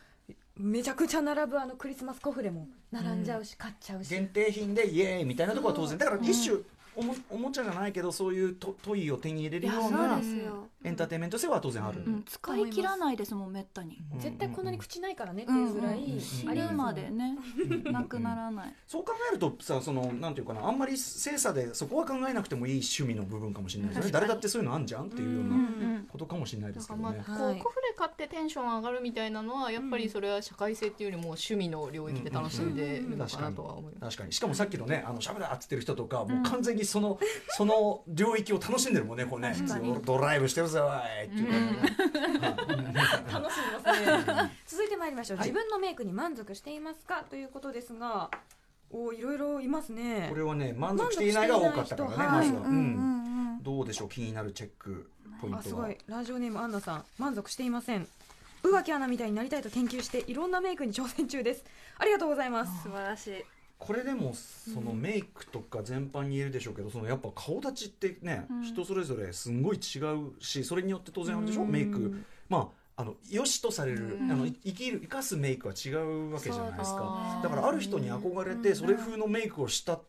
[0.57, 6.59] めちゃくちゃ並ぶあのクリスマスコフレも並んじゃうし、買っちゃうし限定品でイエーイみたいなところは当然だから一種
[6.95, 10.19] おもおもちゃじゃないけどそういうトトイを手に入れるような
[10.83, 13.97] エンターテインメント性は当然ある、うん、使い切らないですもんめったに。
[14.13, 14.19] うん。
[14.19, 16.77] 絶対こんなに口ないからねっていうぐらい、うん。
[16.77, 17.37] までね。
[17.85, 18.73] なくならない。
[18.87, 24.11] そう考えるとさそのなんていうかなあんまり精査でそこは考えなくてもいい趣味の部分かもしれないですね。
[24.11, 26.07] 誰だってそういうのあんじゃんっていうよううんうなん。
[26.11, 27.59] ことかもしれないですけどね、まあ、こうはい。
[27.59, 33.93] コフレ買ってテンション上がるみたいなのはやっぱりそれは社会性っていうよりも趣味の領域で楽しんでるのかなとは思い。
[33.95, 34.17] ます。
[34.17, 37.19] 確かにしかもさっきのね「あのしゃべら」っつってる人とかもう完全にその、
[37.49, 39.55] その領域を楽しんでるもんねこうね。
[40.05, 41.51] ドライブしてるぜおいっていう
[43.31, 44.51] 楽しみますね。
[44.65, 45.47] 続いてまいりましょう、はい。
[45.47, 47.23] 自分のメイクに満足していますか？
[47.29, 48.29] ということですが
[48.91, 50.27] おいろいろいますね。
[50.29, 52.67] これはね満足していないが多かったからねまずは、うん。
[52.67, 52.69] う
[53.59, 53.63] ん。
[53.63, 54.09] どうでしょう？
[54.09, 55.09] 気になるチェック
[55.41, 55.59] ポイントは。
[55.61, 55.97] あすごい。
[56.07, 57.05] ラジオネームアンナさん。
[57.17, 58.07] 満足していません。
[58.63, 61.65] 宇垣アナみたいになりたいと研究していろんなメイクに挑戦中です。
[61.97, 62.83] ありがとうございます。
[62.83, 63.45] 素晴らしい
[63.77, 68.63] これでもそのメイクとか全般に言えるでしょうけどそのやっぱ顔立ちってね、うん。
[68.63, 71.71] 人それぞれすんごい違うしそれによって当然あるでしょ、うん。
[71.71, 72.23] メイク。
[72.47, 74.31] まああの良しとされる、うん。
[74.31, 77.41] あのい生きる生かすメイクは違うわけじゃないですか。
[77.43, 80.01] だだからある人に憧れてそれ風のメイクをしたっ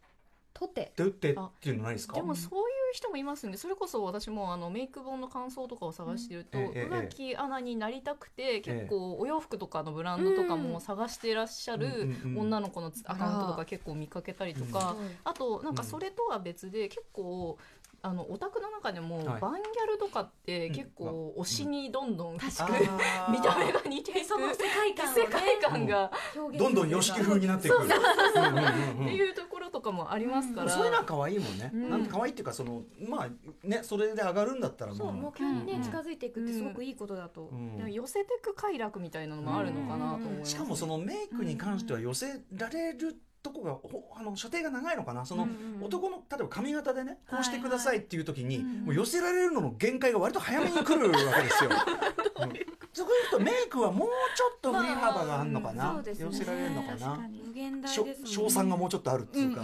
[0.52, 0.92] とて。
[0.94, 2.14] てってっていうのないですか？
[2.14, 2.63] でもそう
[2.94, 14.96] 人もいますんでそれこそ私もあのメイク本の感想とかを探してると浮気アナになりたくてえ結構お洋服とかのブランドとかも探していらっしゃる女の子のアカウントとか結構見かけたりとか。
[15.24, 17.58] あとなんかそれとは別で結構
[18.04, 19.40] あのオタクの中でもはい。
[19.40, 23.32] バンギャルとかって結構推しにどんどんくっつくあー。
[23.32, 24.24] 見た目が似ていく。
[24.28, 27.76] その世界観を、ね、世界観が表現どんどん YOSHIKI 風になっていく。
[27.76, 29.06] うんうんうんうん。
[29.06, 31.90] っていうところとかもありますから、そういうのは可愛いもんね、うん。
[31.90, 35.06] なんか可愛いっていうかそのまあねそれで上がるんだったらそう。
[35.06, 35.82] まあ目標にね、うん。
[35.82, 37.78] 近づいていくってすごくいいことだと、うん。
[37.78, 45.24] でも寄せてく快楽みたいなのもあるのかなと思います、しかもそのメイクに関しては寄せられるとこがほあの射程が長いのかな？
[45.26, 45.84] その、うんうんうん。
[45.84, 51.70] 男の例えば髪型でねこうしてくださいっていう時に、はいはいもう寄せられるのの限界が割と早めに来るわけですよ。
[52.40, 52.52] うん。
[52.92, 56.14] そこで言うとメイクはもうちょっと振り幅があるのかな、まあね。
[56.18, 57.28] 寄せられるのかな？
[57.46, 59.62] 無限大しょでね賞賛がもうちょっとあるっていうか、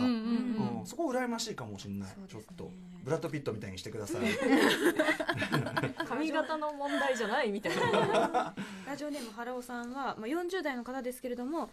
[0.84, 2.14] そこ羨ましいかもしれない、ね。
[2.28, 2.70] ちょっと
[3.02, 4.22] ブラッド・ピットみたいにしてください。
[6.06, 8.54] 髪型の問題じゃないみたいな。
[8.86, 11.70] ラジオネーム原尾さんは、まあ、40代の方ですけれども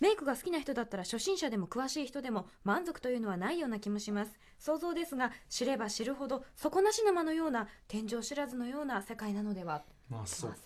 [0.00, 4.38] メイクが好きな人だったら初心者でも詳しい人でも満足というのはないような気もします。
[4.58, 9.82] 想像ですが知れば知るほど底なし沼のような天井知らずのような世界なのでは。
[10.08, 10.56] まあそっか。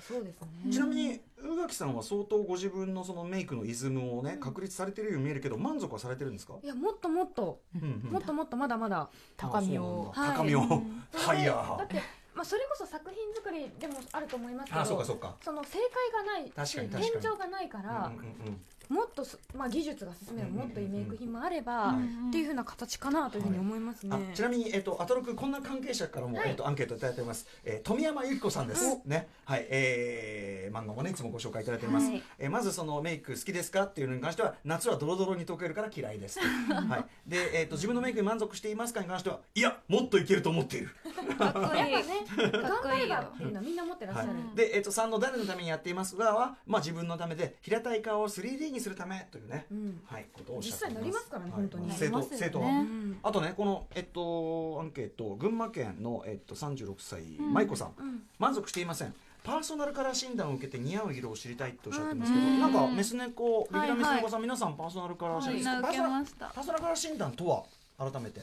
[0.00, 7.60] そうですねちなみに宇垣さんは相当ご自分のそのメイクのイズムをね、確立されてるように見えるけど満足はされてるんですか、いやもっともっと。
[7.74, 8.10] うんうん。
[8.10, 10.12] もっともっとまだまだ高みを。
[10.14, 12.00] 高みを、うんハイヤーだって、
[12.38, 15.34] まあ、それこそ作品作りでもあると思いますけどあそうかそうか。
[15.42, 15.78] その正
[16.14, 17.22] 解がないし確かに確かに。
[17.22, 26.50] 天井がないから、うんうんうんもっとす、まあ、技術が進めばもっといいメイク品もあれば、うんっていうふうな形かなというふうに思いますね、あちなみに、えっと、アトロクこんな関係者からも、はい。
[26.50, 29.28] えっと、アンケートいただいております、えー富山由紀子さんです、ね。
[29.44, 29.66] はい。
[29.70, 32.22] えー漫画もねいつもご紹介いただいております、はい。
[32.38, 40.90] えーまずそのメイク好きですかっていうのに関しては夏はドロドロに溶けるから嫌いです、 はい、で、えっと自分のメイクに満足していますかに関してはいやもっといけると思っている。
[41.38, 41.92] かっこいい。
[41.92, 43.08] やっぱねかっ頑こいいよ。
[43.08, 50.00] 張ればっていうのはみんな持ってらっしゃる、はい、で、えっと3の誰のためにやっていますがは、まあ、自分のためで平たい顔を 3D にするためというね、うん。
[50.06, 51.60] はい、ことをおっしゃって実際なりますからねはい。
[51.60, 51.92] 本当に。
[51.92, 52.66] 生徒生徒は。
[52.66, 58.22] うんあとねこの、えっと、アンケート群馬県の、えっと、36歳、舞子さん、うん。
[58.38, 59.14] 満足していません。
[59.44, 67.64] パーソナルカラー診断を受けて似合う色を知りたいっておっしゃってますけど、なんかメス猫レギュラーメス猫さん、皆さんパーソナルカラー診断、パーソナルカラー診断とは
[67.98, 68.40] 改めて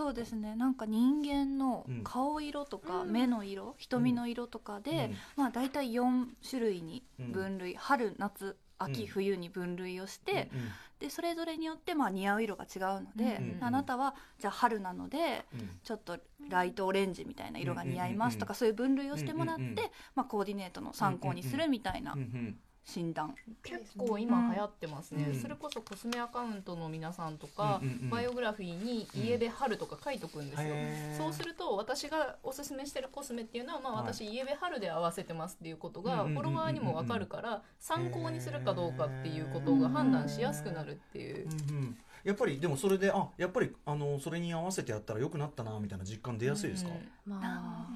[0.00, 0.56] そうですね。
[0.56, 2.04] なんか人間のうん。
[2.04, 3.10] 顔色とかうん。
[3.10, 5.42] 目の色、瞳の色とかで、うん。
[5.42, 9.06] まあ大体4種類に分類、春夏秋、うん。
[9.08, 10.60] 冬に分類をして、うん
[11.00, 16.18] でそれぞれによってまあ似合う色が違うので、うんあなたはじゃあ春なのでうんちょっと
[16.50, 19.84] ライトオレンジみたいな色が似合いますとか、うんそういう分類をしてもらって、うんうんうん
[20.14, 25.40] まあ、コーディネートの参考にするみたいなうんうん診断、結構今流行ってますね、うん。
[25.40, 28.10] それこそコスメアカウントの皆さんとか、うんうんうん。
[28.10, 31.22] バイオグラフィーに家で春とか書いとくんですよ、へー。
[31.22, 34.14] そうすると私がおすすめしてるコスメっていうのは、まあ、はい。
[34.14, 41.46] 私家で春で合わせてますっていうことがうんうんうんうんフォロワーにも分かるから参考にするかどうかっていうことが判断しやすくなるっていう。
[41.46, 41.98] うんうん。
[42.24, 47.32] やっぱりでもそれであやっぱりあのそれに合わせてやったら良くなったなみたいな実感出やすいですか、うん。
[47.32, 47.86] まあ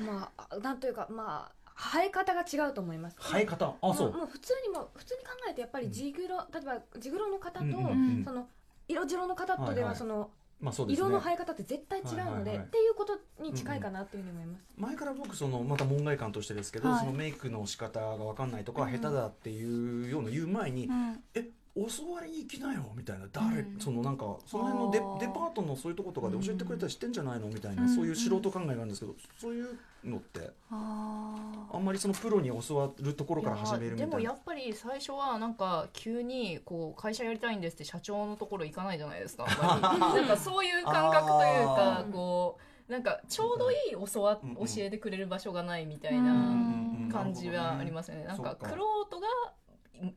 [0.00, 3.16] まあなんというかまあ生え方が違うと思います。
[3.20, 3.74] 生え方？
[3.80, 4.10] あそう。
[4.10, 8.46] もうもう普通にも普通に考えてやっぱり地黒、例えば地黒の方と、うんうんうんその
[8.88, 10.30] 色白の方とではその、
[10.60, 11.06] まあそうですね。
[11.06, 12.58] 色の生え方って絶対違うので、はいはいはい。
[12.58, 17.00] っていうことに近いかなっていうふうに思います、前から僕そのまた門外観としてですけど、はい。
[17.00, 18.92] そのメイクの仕方が分かんないとか、うん。
[18.92, 21.22] 下手だっていうような言う前に、うん。
[21.34, 23.80] え教わりに行きなよみたいな誰、うん。
[23.80, 34.10] そのなんかその辺のデデパートのそういうとことかで教えてくれたりしてんじゃないのみたいな、うんそういう素人考えがあるんですけどそういうのってああんまりそのプロに教わるところから始めるみたいな。
[34.10, 39.46] でもやっぱり最初はなんか急にこう会社やりたいんですって社長のところ行かないじゃないですか。
[39.98, 42.58] なんかそういう感覚というかこ
[42.88, 44.56] うなんかちょうどいい教わ、うんうん。
[44.56, 49.52] 教えてくれる場所がないみたいうんなうん感じはありますよね、なんかクロが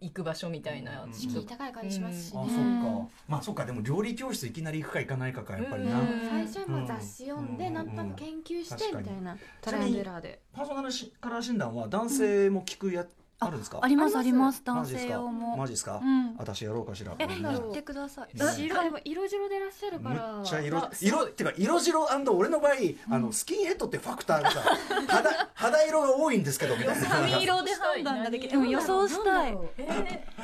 [0.01, 3.09] 行く場所みたいな、うん敷居高い感じしますしね、あそっか。
[3.27, 3.65] まあそっか。
[3.65, 6.07] でも料理教室いきなり行くか行かないかかやっぱりな、うん。
[6.29, 7.73] 最初はまあ雑誌読んで、うん。
[7.73, 10.41] なんとなく研究してみたいなトライアンドエラーで。
[10.53, 13.05] パーソナルしカラー診断は男性も聞くや、
[13.39, 13.79] あるんですか？
[13.81, 14.59] ありますありまます。
[14.59, 15.57] す男性用も。
[15.57, 16.35] マジですか、うん。
[16.37, 17.13] 私やろうかしら。
[17.19, 18.29] え言ってください。
[18.33, 20.33] え白でも色白でいらっしゃるから。
[20.37, 22.71] むっちゃ色あ色ってか色白俺の場合
[23.09, 24.61] あのスキンヘッドってファクターがさ
[25.07, 27.07] 肌肌色が多いんですけどみたいな。
[27.07, 28.51] 髪色で判断ができる。
[28.51, 29.57] でも予想したい。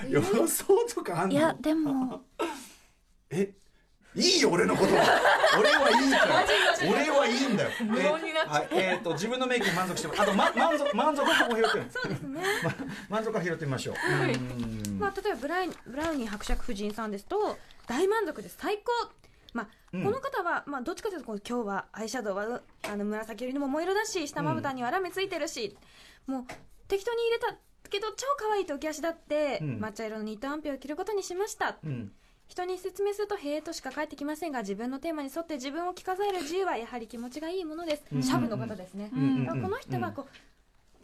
[0.10, 1.34] 予想とかあんの？
[1.34, 2.22] いやでも。
[3.32, 3.54] え
[4.16, 4.94] いいよ俺のこと。
[4.94, 5.02] は
[5.58, 6.44] 俺はいいから。
[6.82, 7.70] 俺はいいんだよ。
[7.80, 11.86] 無言になっちゃうえはいえーと自分のメイクに満足してもあと、ま、満足満足感も拾ってる。
[11.90, 12.74] そうですね、ま、
[13.10, 13.96] 満足感拾ってみましょう。
[13.96, 14.34] はい。
[14.34, 15.00] うーん。
[15.00, 18.58] まあ、例えばブライブラウニー伯爵夫人さんですと大満足です。
[18.60, 19.12] 最高、
[19.54, 20.04] まあうん。
[20.04, 25.78] この方は、まあ、どっちかというとこう今日はアイシャドウはあの紫よりの桃色だし下まぶたにはラメついてるし、
[26.28, 26.44] もう
[26.90, 27.56] 適当に入れた
[27.90, 29.80] けど超可愛いと浮き足立って、うん。
[29.80, 31.78] 抹茶色のニットアンペを着ることにしました。
[31.82, 32.12] うん
[32.52, 38.22] 人に説明すると「へえ」としか返ってきませんが自分のテーマに沿って自分を着飾える自由はやはり気持ちがいいものです、うん。
[38.22, 40.36] シャブの方ですね、うんうんうんだからこの人はこう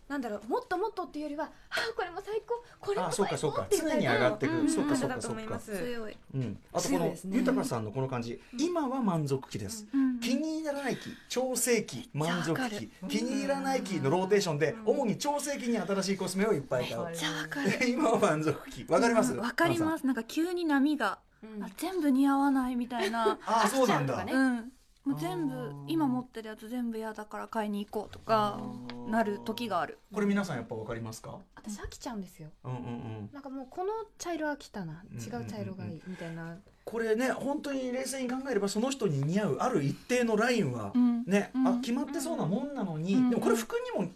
[0.10, 4.96] なんだろうもっともっとっていうよりはあこれも最高これもあそうかそうか最高っていう常に上がってくうんそうか。
[4.96, 5.38] そうかそうか。
[5.38, 6.60] 思います強い、うん。
[6.72, 7.20] あとこのね。
[7.26, 8.42] 豊さんのこの感じ。
[8.58, 9.86] 今は満足期です。
[9.94, 17.00] うん気に入らない期調整期満足期気に入らない期のローテーションで主に調整期に新しいコスメをいっぱい買う。
[17.00, 17.72] わかるじゃあわかる。
[17.90, 18.86] 今は満足期。
[18.88, 19.34] わかります？
[19.34, 20.06] わかります。
[20.06, 21.63] なんか急に波が、うん。
[21.63, 24.13] あ全部似合わないみたいな ああそうなんだ。
[24.13, 24.71] うとかねうん。
[25.06, 28.60] もう全あ部ー今持ってるやつ全部嫌だから買いに行こうとか
[29.08, 30.00] なる時がある。
[30.13, 31.38] これ皆さんやっぱわかりますか？
[31.56, 32.50] 私飽きちゃうんですよ。
[32.65, 33.30] うんうんうん。
[33.32, 35.04] なんかもうこの茶色飽きたな。
[35.10, 36.58] うん違う茶色がいいみたいな。
[36.84, 41.23] これね本当に冷静に考えればその人に似合うある一定のラインはうん。
[41.26, 41.67] ね、うん。
[41.67, 43.30] あ決まってそうなもんなのに、うん。
[43.30, 44.13] でもこれ服にも服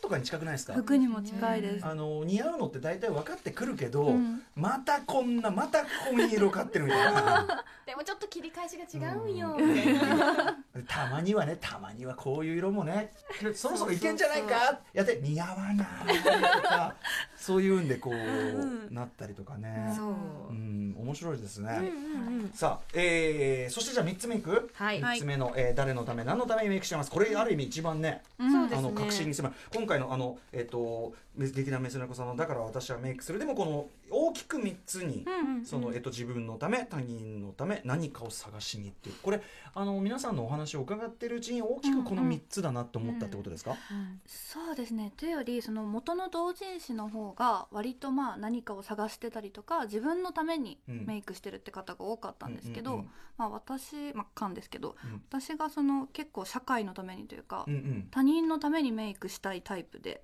[0.00, 0.74] とかに近くないですか？
[0.74, 4.42] 服にも近いです、あの似合うのって大体分かってくるけど、うん。
[4.54, 7.64] またこんなまた紺色買ってるみたいな。
[7.86, 9.56] でもちょっと切り返しが違うんよ。
[9.58, 10.84] うん。
[10.86, 13.12] たまにはねたまにはこういう色もね
[13.54, 14.80] そろそろいけんじゃないか？
[14.92, 15.82] やって似合わないと
[16.68, 16.94] か
[17.36, 19.92] そういうんでこう、んなったりとかね。
[19.96, 20.14] そう。
[20.50, 22.50] うん面白いですね、うんうんうん。
[22.52, 24.70] さあ、えー、そしてじゃあ3つ目いく？
[24.74, 25.00] はい。
[25.00, 27.10] 3つ目の、えー誰のため何のためにメイクしてます？
[27.10, 28.72] これある意味一番ね、うん。
[28.72, 29.54] あの確信に迫る。
[29.74, 39.40] 今回回のあの、えっと劇団メスネコさんの「だから私はメイクする」でもこの大きく3つに、うんそのえっと、自分のため他人のため何かを探しにっていうこれ
[39.74, 43.76] あの皆さんのお話を伺ってるうちに大きくこの3つだなと思ったってことですか、
[44.26, 45.12] そうですね。
[45.16, 51.06] というよりその元の同人誌の方が割とまあ何かを探してたりとか自分のためにうん。
[51.06, 53.04] メイクしてるって方が多かったんですけど、
[53.38, 55.22] 私まあかんですけどうん。
[55.28, 58.08] 私がその結構社会のためにというか、うんうん。
[58.10, 60.20] 他人のためにメイクしたいタイプで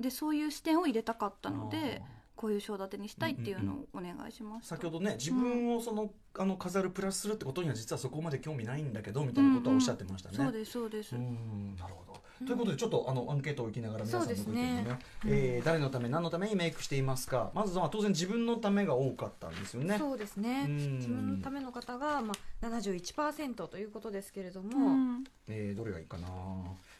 [0.00, 2.02] でそういう視点を入れたかったのあで
[2.44, 4.76] こういう章立てにしたいっていうのをお願いしまーした。
[4.76, 10.36] 先ほどね自分をその,、あの飾るプラスするってことには実はそこまで興味ないんだけどみたいなことはおっしゃってましたね。
[10.36, 12.22] そうですそうです、うんなるほど。
[12.44, 17.50] ということでちょっとあのアンケートを行きながら皆さんのご意見をそうねですえー誰のため何のためにメイクしていますか？
[17.54, 19.96] まずは当然自分のためが多かったんですよね。
[19.98, 20.66] そうですね。
[20.68, 20.96] うん。
[20.98, 25.24] 自分のための方が、まあ、71%ということですけれども、うん。
[25.48, 26.28] えーどれがいいかな、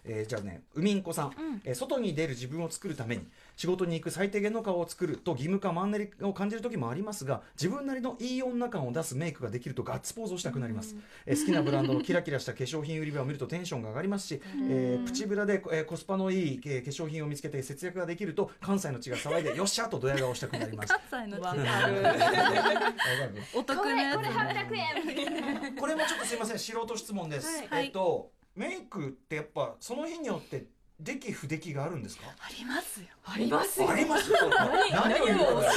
[0.04, 1.32] えーじゃあねうみんこさん、ん。
[1.64, 14.40] えー外に出る自分を作るために仕事に行く最低限の顔を作ると義務感マンネリを感じる時もありますが自分なりのいい女感を出すメイクができるとガッツポーズをしたくなります、えー好きなブランドのキラキラした化粧品売り場を見るとテンションが上がりますし、
[14.70, 20.88] えープチブラで、えーコスパのいい、えー化粧品を見つけて節約ができると関西の血が騒いでよっしゃとドヤ顔したくなります。
[21.10, 22.24] 関西のわ地かるわかる。
[23.54, 24.76] お得なやつ800
[25.66, 25.76] 円。
[25.76, 27.86] これもちょっとすいません素人質問です、はい。
[27.86, 30.66] えっとメイクってやっぱその日によって
[31.00, 32.24] 出来不出来があるんですか？
[32.38, 33.88] ありますよありますよ。
[33.90, 34.36] ありますよ。
[34.92, 35.72] 何を言うとんだ。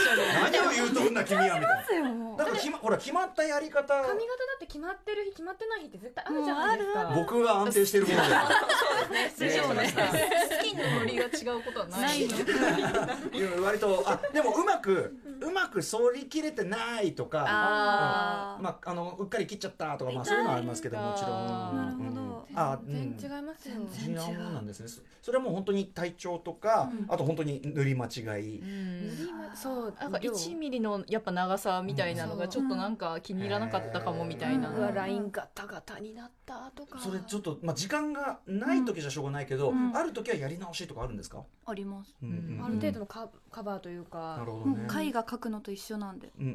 [0.52, 2.04] 何を言うとんだ君はみたいですよ。
[2.04, 3.82] もうなだから決まほら決まったやり方。
[3.88, 4.20] 髪型だ
[4.56, 7.12] って決まってる日決まってない日って絶対あるじゃないですか。
[7.16, 9.88] 僕が安定してるもので師匠ね。
[9.88, 12.22] スキンのノリが違うことはなない。
[12.28, 18.58] いの割とあでもうまくうまく反りきれてないとかあー。
[18.58, 21.32] うんまああのうっかり切っちゃったとかまあそういうのはありますけどもちろん。
[21.78, 22.22] なるほど。
[22.50, 22.60] うん。
[22.60, 23.18] あ全うん。
[23.18, 23.76] 然違いますよ。
[23.92, 24.88] 全然違うなんですね。
[24.90, 29.56] そそれはもう本当に体調とか、あと本当に塗り間違い、うん。
[29.56, 30.32] そうなんか量。
[30.32, 34.94] 1ミリのやっぱ長さみたいなのがちょっとなんか気に入らなかったかもみたいな、うん。
[34.94, 37.00] ラインガタガタになったとか。
[37.00, 39.96] それちょっと、まあ、時間がない時じゃしょうがないけど、うん。
[39.96, 42.14] ある時はやり直しとかあるんですか、あります。
[42.22, 42.66] うんうんうん。
[42.66, 46.32] ある程度のカカバーというなかるほど絵画描くのと一緒なんで。
[46.40, 46.48] うん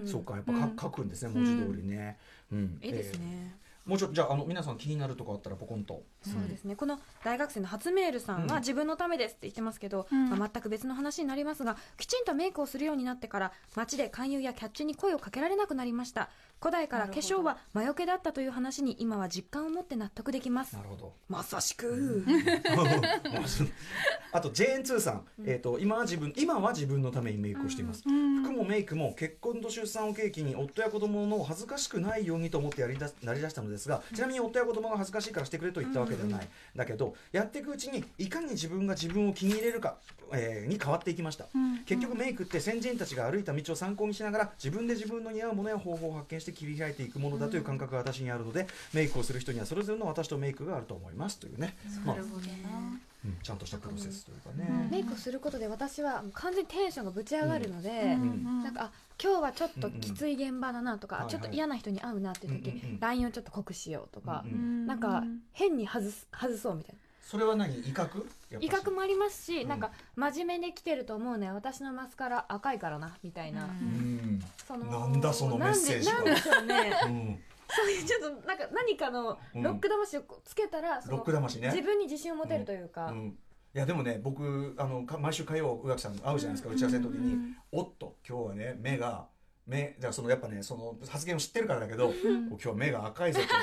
[0.00, 0.06] うん。
[0.06, 0.76] そうかやっぱうん。
[0.76, 2.18] か書くんですね文字通りね、
[2.50, 2.78] うん。
[2.82, 6.02] いいですえね、ーもうちょっとじゃああの皆さん気になるとこあったらポコンと。
[6.22, 6.76] そうですね。
[6.76, 8.50] この大学生の初メールさんうん。
[8.50, 10.30] は自分のためですって言ってますけど、うん。
[10.30, 16.30] まあ、全く別の話になりますがきちんとメイクをするようになってから街で勧誘やキャッチに声をかけられなくなりました。
[16.60, 20.76] 古代から化粧は魔除けだったという話に今は実感を持って納得できます。
[20.76, 21.12] なるほど。
[21.28, 22.24] まさしく。
[24.30, 28.44] あとジェーン2さん、えー、と今は自分今は自分のためにメイクをしています、うん。
[28.44, 39.96] 服もメイクも結婚と出産を契機に夫や子供の恥ずかしくないようにと思ってやりだすなりだしたのですがちなみに夫や子供が恥ずかしいからしてくれと言ったわけではない、だけどやっていくうちにいかに自分が自分を気に入れるか、
[40.32, 53.11] えーに変わっていきました、うん結局メイクって先人たちが歩いた道を参考にしながら自分で自分の似合うものや方法を発見して切り開いていくものだという感覚が私にあるので、メイクをする人にはそれぞれの私とメイクがあると思いますというね、まあなるほどねうん
[53.42, 53.58] ちゃん。
[53.58, 54.88] としたプロセスというかね。
[54.90, 58.62] メイクをすることで私は完全にテンションがぶち上がるので、ん。
[58.62, 58.90] なんかあ
[59.22, 63.00] 今日はちょっときつい現場だなとか、ちょっと嫌な人に会うなっていう時、うんうんうん。
[63.00, 64.86] LINE をちょっと濃くしようとか、うんうん。
[64.86, 67.00] なんか変に外す外そうみたいな。
[67.22, 67.72] それは何？
[67.78, 68.26] 威嚇？
[68.60, 69.68] 威嚇もありますし、うん。
[69.68, 74.42] なんか真面目で来てると思うね私のマスカラ赤いからなみたいな、うん。
[74.66, 76.14] そのなんだそのメッセージは。
[76.16, 77.00] なんでなんでしょうね。
[77.04, 77.38] うん
[77.74, 81.68] そういうちょっとなんか何かのロック魂をつけたら、ロック魂ね。
[81.68, 83.38] 自分に自信を持てるというか、うん。
[83.74, 89.28] いやでもね僕あのか毎週火曜宇垣さん会うじゃないですか打ち合わせの時に「おっと今日はね目が
[89.66, 93.46] 目だからそのやっぱねその発言を知ってるからだけど、今日は目が赤いぞと。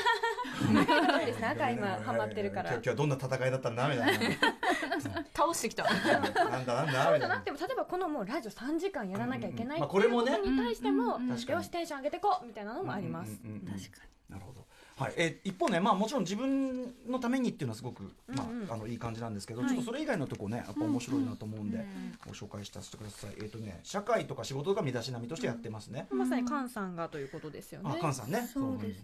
[0.59, 2.71] そうですね赤今ハマってるから。
[2.71, 4.35] 今日今日はどんな戦いだったんだみたいな
[5.35, 5.83] 倒してきた。
[5.83, 5.91] な
[6.59, 10.37] んだなんだそうみたいなじゃなくても例えばこのもうラジオ3時間やらなきゃいけないうんっていうこまあこれもね。
[10.37, 13.39] とに対してもよしテンション上げてこうみたいなのもあります。
[13.43, 13.79] うんうんうんうん。
[13.79, 14.65] 確かなるほど。
[14.99, 19.69] はい、えー一方ね、まあ、もちろん自分のためにっていうのはすごく、まあ、あのいい感じなんですけど、はい。
[19.69, 21.85] ちょっとそれ以外のとこね、やっぱ面白いなと思うんで、
[22.27, 23.31] ご紹介させてください。
[23.37, 26.07] えっ、とね、社会とか仕事が身だしなみとしてやってますね。
[26.11, 27.91] まさに菅さんがということですよね。
[27.91, 28.45] あ、菅さんね。
[28.53, 29.03] そうです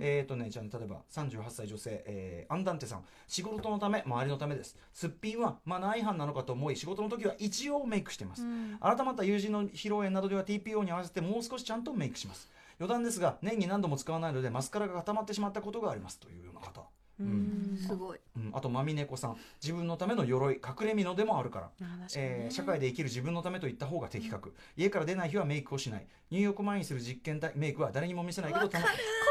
[0.00, 4.76] えっ、とね、じゃあ、例えば38歳女性、えーアンダンテさん、仕事のため、周りのためです。
[4.92, 8.44] すっぴんはマナー違反なのかと思い、仕事の時は一応メイクしています。
[8.44, 8.78] うん。
[8.80, 12.48] 改まった友人の披露宴などでは TPO に合わせてもう少しちゃんとメイクします
[12.78, 16.82] 余談ですが年に何度も使わないのでマスカラが固まってしまったことがありますというような方、
[17.20, 17.78] うん。
[17.80, 18.18] すごい。
[18.36, 19.36] うん、あとまみねこさん。
[19.62, 22.06] 自分のための鎧隠れ蓑でもあるから、ね。
[22.16, 24.54] えー社会で生きる自分のためと言った方が的確。
[24.76, 26.06] 家から出ない日はメイクをしない。
[26.30, 28.88] 入浴前にする実験メイクは誰にも見せないけど楽しいこ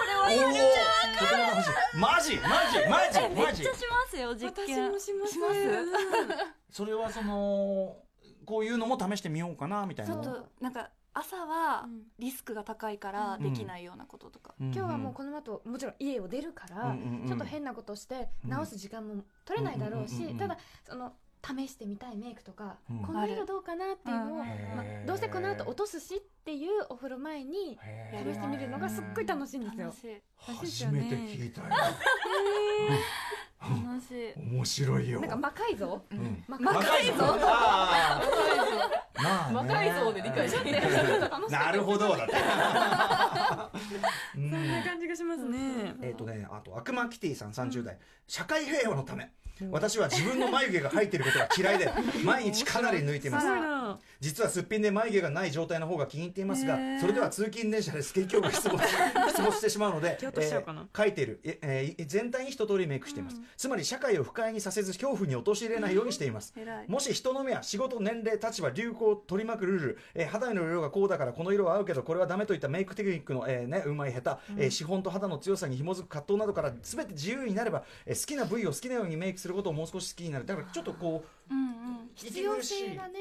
[0.07, 0.53] れはやる
[1.19, 3.63] とても楽しいマジマジマジマジ。
[3.63, 3.75] しま
[4.09, 5.33] すよ実私験もします。
[5.33, 5.55] します。
[6.71, 7.97] それはその
[8.45, 10.13] こういうのも試してみようかなみたいな。
[10.13, 12.01] ちょっとなんか朝はうん。
[12.19, 17.27] リスクが高いからできないようなこととか、今今日はもうこの後もちろん家を出るから、うんうんうん。
[17.27, 21.13] ちょっと変なことして直す時間も取れないだろうし、うんうんうんうんただその
[21.45, 23.01] 試してみたいメイクとか、うん。
[23.01, 27.77] この色どうかなっていうのを、うんまあ、どうせこの後落とすしっていうお風呂前に
[28.11, 29.85] 試してみるのがすっごい楽しいんですよ。
[29.85, 29.95] 楽。
[29.95, 30.21] しい。
[30.85, 31.67] 初めて聞いたよ。
[33.61, 35.21] 楽しい 面白いよ。
[35.21, 36.43] なんか魔改造、うん。
[36.47, 37.13] 魔魔改造？
[37.25, 39.69] あーまあね。
[39.69, 40.71] 魔改造で理解して
[41.49, 42.33] なるほどだって
[44.37, 44.71] うんそん。
[44.71, 45.95] な感じがしますね。
[46.01, 49.31] えっとねあと悪魔キティさん30代社会平和のため。
[49.69, 51.89] 私は自分の眉毛が入っていることが嫌いで
[52.25, 53.47] 毎日かなり抜いています。
[54.19, 58.83] 実はすっぴんで眉毛がない状態の方が気に入っていますがそれでは通勤電車でスケキョウが出没
[59.37, 60.27] 出没してしまうのでえー
[60.91, 66.53] 描いている、ええー全体に一通りメイクしています、つまり社会を不快にさせず恐怖に陥れないようにしています。
[66.87, 80.45] もし人の目は仕事年齢立場流行を取り巻くルール、えー肌の色がこうだからこの色は合うけどこれはダメといったメイクテクニックの、えーね、うまい下手、えー資本と肌の強さに紐づく葛藤などから全て自由になれば、えー好きな部位を好きなようにメイクすることをもう少し好きになる。
[80.45, 81.69] だからちょっとこううんう
[82.03, 82.11] ん。
[82.15, 83.19] 必要性がね。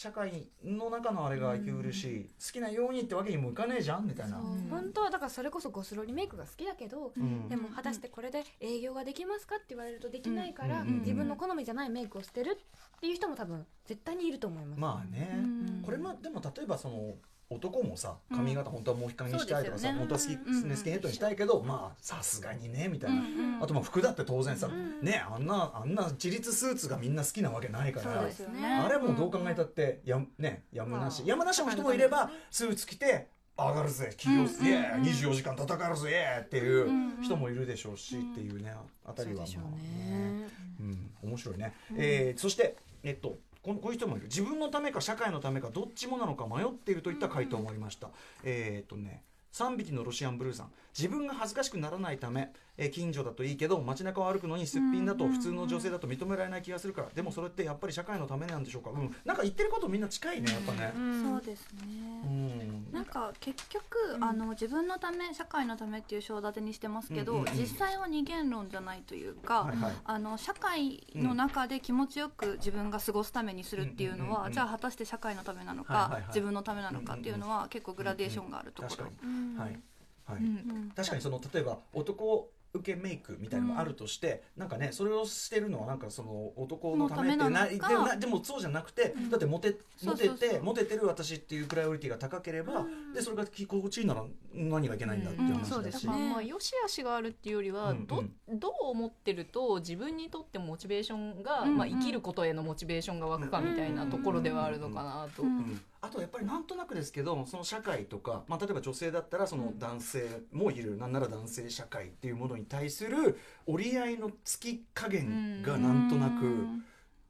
[0.00, 4.36] 社会の中のあれが息苦しい、好きなようにってわけにもいかねえじゃんみたいな。
[4.70, 7.48] 本当はだからそれこそゴスロリメイクが好きだけど、うん。
[7.48, 10.88] でも果たしてこれで営業ができますかって言われるとできないから、うん。
[10.88, 12.60] うん自分の好みじゃないメイクをしてる
[12.96, 14.80] っていう人も多分絶対にいると思います。
[14.80, 15.36] まあね、う
[15.80, 15.82] ん。
[15.84, 17.14] これもでも例えばその
[17.50, 19.98] 男もさ髪型本当はモヒカンにしたいとかさ、そうですよね。
[19.98, 23.22] 本当はスキ,、うんね、スキンヘッドにしたいけどまあさすがにねみたいな、
[23.62, 24.68] あとまあ服だって当然さ、
[25.02, 38.72] ねあんなあんな自立スーツがみんな好きなわけないからあれはもうどう考えたってや,、ね、やむなし、まあやむなしの人もいればスーツ着て上がるぜ企業、イエーイ24時間戦うぜイエーイっていう人もいるでしょうし、っていうね
[39.04, 40.48] あたりはまあね。
[40.80, 43.38] うん、面白いね、えーそしてえっと
[43.68, 44.28] このこういう人もいる。
[44.28, 48.08] 自分のためか社会のためかどっちもなのか迷っているといった回答もありました、
[48.42, 50.72] えーっとね3匹のロシアンブルーさん。
[50.96, 57.08] 自分が恥ずかしくならないため、えー近所だといいけど街中を歩くのにすっぴんだと普通の女性だと認められない気がするから。
[57.14, 60.92] でもそれってやっぱり社会のためなんでしょうか、うん、なんか言ってることみんな近いねやっぱね。
[60.94, 62.22] そうですね。
[62.24, 62.86] うん。
[62.92, 69.92] なんか結局、あの自分のため社会のためっていう章立てにしてますけど、うんうんうん実際は二元論じゃないというか、はいはい。
[70.04, 76.24] あの社会の中で気持ちよく自分が過ごすためにするっていうのは、うんうんうんうんじゃあ果たして社会のためなのか、はいはいはい。
[76.28, 79.80] 自分のためなのかっていうのは結構グラデーションがあるところ、確かに、はい。
[80.26, 80.92] はい、うん。
[80.94, 90.26] 確かにその例えば男受けメイクみたいなのがあるとして、なんかねそれをしてるのはなんかその男のためってなでなでもそうじゃなくて、だってモテモテそうそう。
[90.26, 95.74] そうてモテてる私っていうプライオリティが高ければ、でそれが心地いいなら何がいけないんだっていう話だし、うん。
[95.74, 101.76] そうですだからまあ良し悪しがあるっていうよりは、うんどどう思ってると自分にとってモチベーションが、うん。
[101.76, 105.42] まあ、生きることへのモチベーションが湧くかみたいなところではあるのかなと。
[105.42, 105.48] うん。
[105.48, 116.84] うんあとやっぱりなんとなくですけどその社会とか、まあ、例えば女性だったらその男性もいる、なんなら男性社会っていうものに対する折り合いのつき加減がなんとなく、うん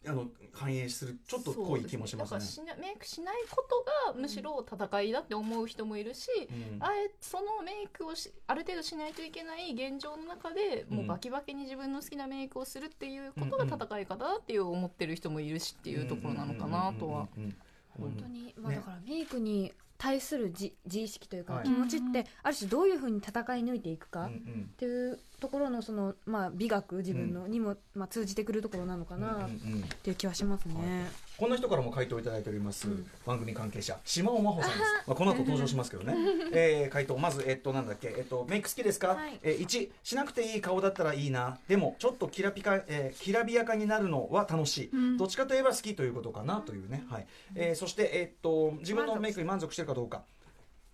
[0.07, 2.39] あの反映するちょっと濃い気もしますね。
[2.39, 2.51] だから。
[2.51, 6.83] しなメイクしないことがむしろ戦いだって思う人もいるし、うん。
[6.83, 17.29] あえそのメイクをしある程度しないといけない現状の中でもうバキバキに自分の好きなメイクをするっていうことが戦い方だっていう思ってる人もいるしっていうところなのかなとは。
[17.37, 17.57] うんうんうんうん
[17.99, 18.76] 本当に、まあ、ね。
[18.76, 21.64] だからメイクに対する自自意識というか、はい。
[21.64, 24.70] 気持ちってある種どういうふうに戦い抜いていくかっうんうん。
[24.76, 29.82] ていうところのその、まあ、美学自分のにも、まあ、通じてくるところなのかなっうんうんうん。
[30.03, 31.11] ていう気はしますね。
[31.39, 33.07] こんな人からも回答いただいております、うん。
[33.24, 36.16] 番組関係者島尾真帆さんです、まあ、この後登場しますけどね、
[36.53, 38.09] えー回答まずえっとなんだっけ。
[38.09, 39.39] えっとメイク好きですか、はい。
[39.45, 41.61] えー1しなくていい顔だったらいいな。
[41.68, 45.16] でもちょっときらぴか、えーきらびやかになるのは楽しい、うん。
[45.16, 47.26] どっちかといえば好きということかなというね、はい。
[47.55, 50.24] えーそしてえっと自分のメイクに満足してるかどうか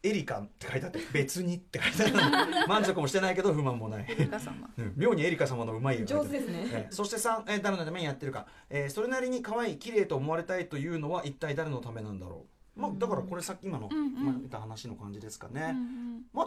[0.04, 4.06] エリカンって書いてあって別にって書いてある満足もしてないけど不満もない。
[4.96, 6.66] 妙にエリカ様のうまい上手ですね。
[6.66, 12.44] えーそして3、えー誰のためにやってるか、えーそれなりに可愛い綺麗と思われたいというのは一体誰のためなんだろ
[12.76, 14.24] う、まあ、だからこれさっき今の、うんうん。
[14.24, 16.22] まあ、見た話の感じですかね、うんうん。
[16.32, 16.46] まあ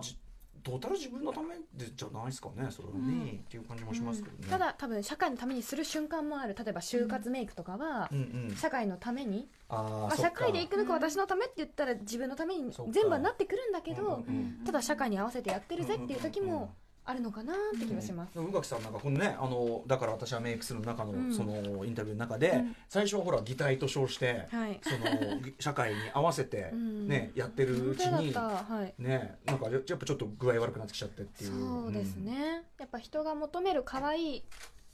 [0.64, 6.56] じトータル自分のためでじゃないですかねそれはね、っていう感じもしますけどね、ただ多分社会のためにする瞬間もある。
[6.58, 8.56] 例えば就活メイクとかは、うんうん。
[8.56, 16.62] 社会のために、あーまあ、社会で生き抜く私のためって言ったら自分のために全部はなってくるんだけど、うんうんうんただ社会に合わせてやってるぜっていう時うんうんうんうん。
[16.64, 16.76] も
[17.10, 18.38] あるのかなって気がします。
[18.38, 21.34] 宇垣さんなんかこのねあのだから私はメイクする中の、うん。
[21.34, 22.76] そのインタビューの中で、うん。
[22.90, 24.78] 最初はほら擬態と称して、はい。
[24.84, 27.08] そのぎ社会に合わせて、 うん。
[27.08, 29.02] ねやってるうちにはい。
[29.02, 31.52] ねなんかやっぱちょっと具合悪くなってきちゃってっていう。
[31.52, 34.44] そうですね、やっぱ人が求める可愛い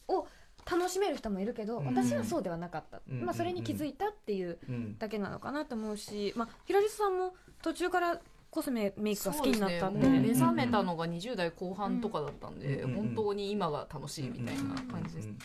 [0.07, 0.27] を
[0.69, 1.87] 楽しめる人もいるけど、うん。
[1.87, 3.25] 私はそうではなかった、うん。
[3.25, 4.59] まあ、それに気づいたっていう
[4.99, 7.33] だけなのかなと思うし、まあ、平地さんも
[7.63, 8.21] 途中から
[8.53, 10.19] コスメメイクが好きになったって、そうですね。
[10.19, 15.37] 目覚めたのが20代後半とかだったんで、うん本当に今が楽しいみたいな感じです、うん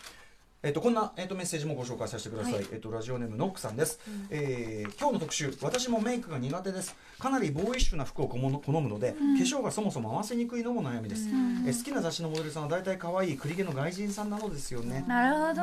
[0.60, 2.66] えっとこんな、えっとメッセージもご紹介させてください、はい。
[2.72, 6.96] えっとラジオネームノックさんです、えー今日の特集私もメイクが苦手です。
[7.20, 11.28] かなりボーイッシュな服を好む好むので、化粧がそもそも合わせにくいのも悩みです、
[11.66, 15.62] え好きな雑誌のモデルさんは大体可愛い栗毛の外人さんなのですよね、なるほど。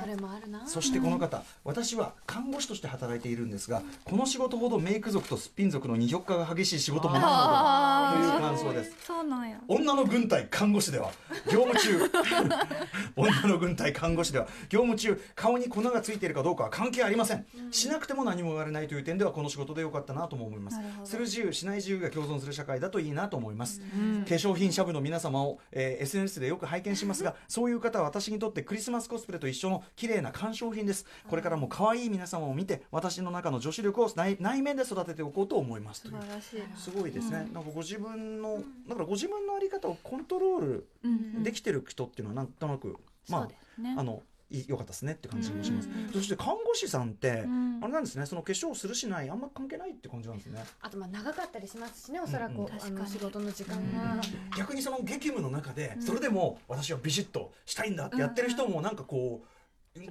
[0.00, 0.66] それもあるな。
[0.66, 8.22] そしてこの方、私は看護師として働いているんですが、この仕事ほどメイク族とすっぴん族の二極化が激しい仕事もないのあー。
[8.22, 8.96] でという感想です。
[9.06, 9.58] そうなんや。
[9.68, 11.10] 女の軍隊看護師では
[11.50, 12.10] 業務中。
[13.16, 20.78] 女の軍隊看護師では業務中顔に粉がついているかどうかは関係ありません、しなくても何も言われないという点ではこの仕事でよかったなとも思います。
[21.04, 23.86] する自由しない自由が共存する社会だといいなと思います、化
[24.34, 31.06] 粧品シャブの皆様を、えー SNS でよく拝見しますがそういう方は私にとってクリスマスコスプレと一緒の綺麗な鑑賞品です。
[31.28, 36.14] これからも可愛い皆様を見て私の中の女子力を内内面で育てておこうと思いますという。
[36.14, 36.62] 素晴らしい。
[36.76, 41.42] すごいですね、なんかご自分のだからご自分のあり方をコントロールうん。
[41.42, 42.96] できてる人っていうのはなんとなく、
[43.28, 43.94] まそうですね。
[43.96, 47.80] ああのい良かったですねって感じもします、うんそして看護師さんって、ん。
[47.82, 50.62] あれなんですねその化粧するしないあんま関係ないって感じなんですね。
[50.80, 52.58] あとまあ長かったりしますしねおそらく、うん。
[52.60, 52.94] うんあ確かに。
[52.96, 54.20] の仕事の時間が、
[54.56, 59.46] 逆にその激務の中でそれでも私はビシッとしたいんだってやってる人もなんかこう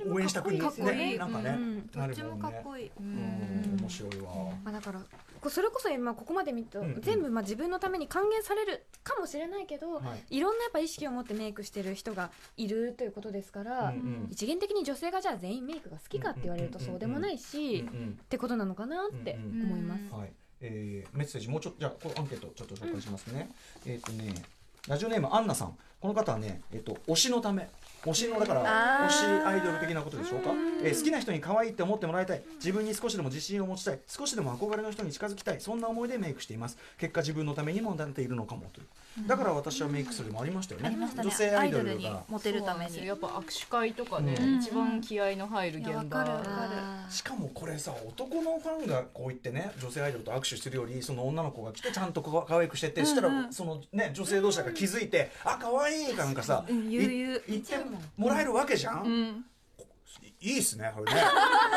[0.10, 0.98] 応援したくにかっこいい。
[0.98, 1.88] ねなんかね、うん。
[1.88, 2.92] どっちもかっこいい。
[3.00, 3.78] うん。
[3.82, 5.02] 面白いわ、まあ、だから
[5.42, 10.38] こそれこそ今ここまで見ると、全部まあ自分のために還元されるかもしれないけど、はい。
[10.38, 13.94] い、ろんなやっぱ意識を持ってメイクしてる人がいるということですから、
[14.30, 20.14] 一元的に女性がじゃあ全員メイクが好きかって言われるとそうでもないし、ってことなのかなって思います。
[20.14, 23.50] はい、えーメッセージもうちょっとじゃあこのアンケートちょっと紹介しますね、
[23.86, 24.34] えっ、とね
[24.88, 25.78] ラジオネームアンナさん。
[26.00, 27.70] この方はねえっ、と推しのため
[28.06, 30.52] 推しのだから推しアイドル的なことでしょうか、
[30.84, 32.44] えー好きな人に可愛いって思ってもらいたい。
[32.56, 34.00] 自分に少しでも自信を持ちたい。
[34.08, 35.60] 少しでも憧れの人に近づきたい。
[35.60, 36.78] そんな思いでメイクしています。
[36.98, 38.88] 結果自分のためにもなっているのかもという
[39.28, 40.98] だから私はメイクするもありましたよね。
[41.16, 43.06] 女性アイドルにがモテるために。
[43.06, 44.56] やっぱ握手会とかね、うん。
[44.58, 45.94] 一番気合の入る現場。
[45.94, 46.34] かるわかる。
[46.42, 57.78] あしかもこれさ男のファンがこう言ってね女性アイドルと握手してるよりその女の子が来てちゃんとか可愛くしてって、そしたらそのね女性同士が気づいて、あ可愛いかなんかさ、うん言う言うい言って
[58.18, 59.46] もらえるわけじゃん、うん。
[60.42, 61.22] いいっすねこれね。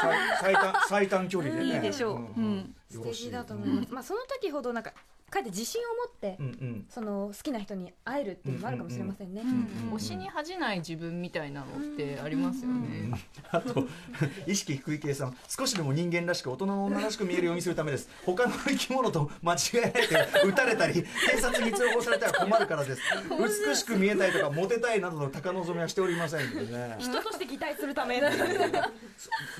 [0.01, 1.75] 最最短最短距離でね。
[1.75, 2.19] いいでしょう。
[2.19, 2.27] んん。
[2.27, 2.75] うん。
[2.91, 4.93] 素敵だと思います、まあ、その時ほどなんか
[5.31, 6.87] かえって自信を持って、うんうん。
[6.89, 9.43] その好きな人に会えるっていうのもあるかもしれませんね。
[9.43, 13.11] うんうん推しに恥じない自分みたいなのってありますよね、
[13.51, 13.87] あと
[14.47, 18.09] 意識低い計算少しでも人間らしく大人の女らしく見えるようにするためです。
[18.25, 23.03] 他の生き物と間違えられて 撃たれたり警察に通報されたら困るからです。
[23.67, 26.97] 美しく見えたいとかモテたいなどの高望みはしておりませんのでね。
[26.99, 28.21] 人として擬態するため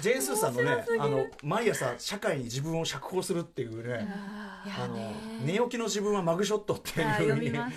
[0.01, 5.13] ジェーン・スーさんのねあの毎朝社会に自分を釈放するっていうねあの
[5.45, 7.73] 寝起きの自分はマグショットっていうふうに言って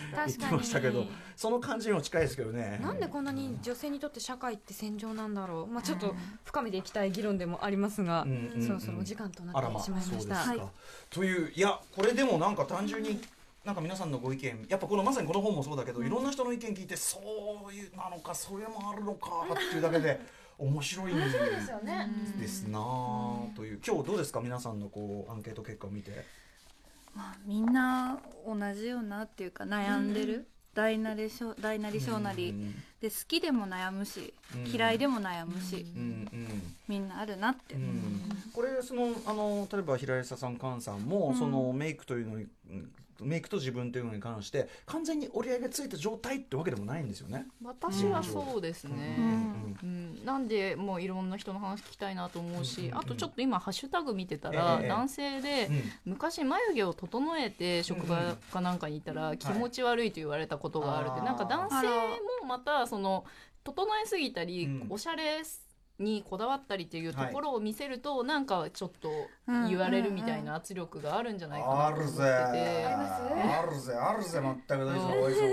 [0.52, 1.06] ましたけど
[1.36, 2.80] その感じにも近いですけどね。
[2.82, 6.14] なんでこんなに女性にとって社会って戦場なんだろう、まあ、ちょっと
[6.44, 8.68] 深めていきたい議論でもありますが、うんうんうん。
[8.68, 10.06] そろそろお時間となってしまいました。
[10.06, 10.62] そうですか、はい
[11.10, 13.20] といういやこれでもなんか単純に
[13.66, 17.20] なんか皆さんのご意見やっぱこのまさにこの本もそうだけど、いろんな人の意見聞いてそ
[17.70, 20.20] ういうなのかそれもあるのかっていうだけで
[20.60, 22.74] 面白いんですですよね。
[22.74, 24.42] なあという今日どうですか？
[24.42, 26.12] 皆さんのこうアンケート結果を見て。
[27.16, 30.48] まあみんな同じようなっていうか悩んでる。
[30.76, 32.54] 大なり小大なり小なり。
[33.02, 34.68] で好きでも悩むしうん。
[34.68, 37.76] 嫌いでも悩むしうんうんみんなあるなって。
[37.76, 38.22] うん。
[38.54, 42.92] これそのあの例えば平井さん菅さんも、そのメイクというのにうん
[43.26, 47.48] メイクと自分というのに関して完全に折り合いがついた状態ってわけでもないんですよね。
[47.64, 52.92] 私はそうですね、うんうん、なんでもういろんな人の話聞きたいなと思うし、うんうん。
[52.94, 55.68] うんあとちょっと今ハッシュタグ見てたら、ええ男性で
[56.06, 56.12] うん。
[56.14, 63.26] 昔眉毛を整えて職場かなんかにいたら気持ち悪いと言われたことがあるって、はいなんか男性もまたその
[63.64, 64.88] 整えすぎたり、うん。
[64.90, 65.44] おしゃれ
[66.00, 69.10] にこだわったりっていうところを見せると、なんかちょっと
[69.48, 72.24] うん言われるみたいな圧力があるんじゃないかなと思ってて。
[72.24, 73.22] あります
[73.60, 73.94] あるぜ。
[73.94, 74.42] あるぜ。
[74.42, 75.24] 全く大丈夫。
[75.24, 75.50] おいそう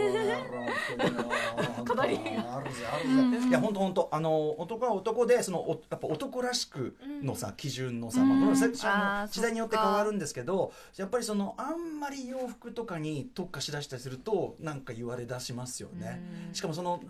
[1.85, 2.87] 語りあるぜ。
[2.87, 2.99] あ
[3.31, 3.49] るぜ。
[3.49, 4.09] いや本当本当。
[4.13, 16.21] あの男は男でそのおやっぱ男らしくのさ基準のさ、まあ、これはせああーの時代によって変わるんですけどやっぱりそのあんまり洋服とかに特化しだしたりするとなんか言われだしますよね。
[16.49, 16.55] うん。
[16.55, 17.01] しかもその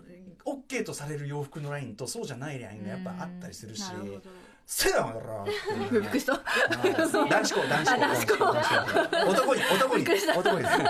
[0.45, 3.81] OK とされる洋服のラインとそうじゃないラインがやっぱあったりするし。
[3.81, 4.21] なるほど
[4.67, 5.89] 「せやだろ!」ってい。
[5.89, 7.61] うねびっくりしたうん男子校。
[7.67, 7.99] 男子校。
[7.99, 8.45] 男子校。
[8.45, 9.31] 男子校。
[9.31, 10.85] 男に男に男にですね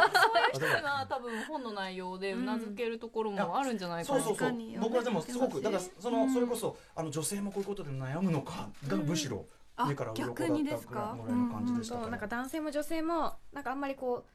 [0.53, 9.45] 人が多分本の内容でうなずけるところもあるんじゃないかなそうそうそう僕はでもすごくだからその、うんそれこそあの女性もこういうことで悩むのかがむしろ
[9.75, 14.29] あ上から鱗だった逆にですかぐらいの感じでしたから、そうなんか男性も女性もなんかあんまりこう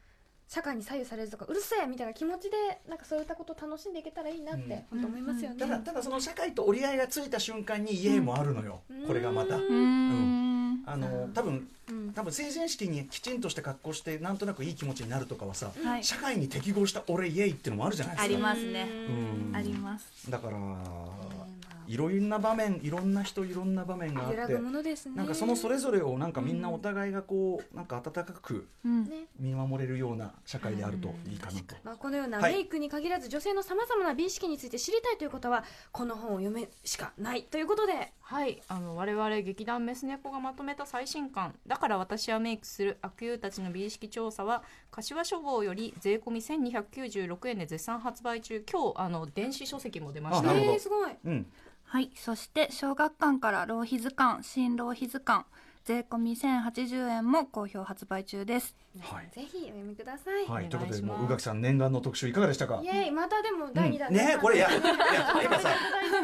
[0.53, 2.55] 社会に左右されずとかうるせえみたいな気持ちで
[2.87, 5.01] なんかそういったことを楽しんでいけたらいいなってうん。
[5.01, 5.57] 本当思いますよね。
[5.57, 9.07] ただただその社会と折り合いがついた瞬間にイエーもあるのよ、うん。
[9.07, 10.83] これがまた、うーん。
[10.85, 12.13] あの多分うん。
[12.13, 18.31] 多分成人式にきちんとして格好してなんとなくいい気持ちになるとかはさ、はい社会に適合した俺イエイっていうのもあるじゃないですか。
[18.31, 18.87] ありますね。
[19.49, 19.55] うん。
[19.55, 20.29] あります。
[20.29, 20.57] だから
[21.87, 25.15] いろんな場面いろんな人いろんな場面があって揺らぐものですね。
[25.15, 28.67] なんかそのそれぞれをなんかみんなお互いがこうなんか温かく
[29.39, 31.75] 見守れるような社会であるといいかなと。
[31.83, 32.53] まあ、このようなはい。
[32.53, 48.63] メイクに限らず女性のさまざまな美意識について知りたいということはこの本を読めしかないということではい、あの我々劇団メスネコがまとめた最新刊「だから私はメイクする悪友たちの美意識調査は」柏書房より税込み1296円で絶賛発売中。
[48.71, 50.49] 今日あの電子書籍も出ました。
[50.49, 50.71] あなるほど。
[50.71, 51.11] えー、すごい。
[51.25, 51.51] うん、
[51.83, 55.45] はいそして小学館から浪費図鑑新浪費図鑑
[55.85, 58.75] 税込み1080円も好評発売中です。
[59.01, 59.29] はい。
[59.35, 62.81] ぜひお読みください、はい、ということでもう宇垣さん念願の特集いかがでしたか？
[62.83, 62.87] イ。
[62.87, 65.69] エーイまたでも第2弾、うんねこれやいやややっぱさ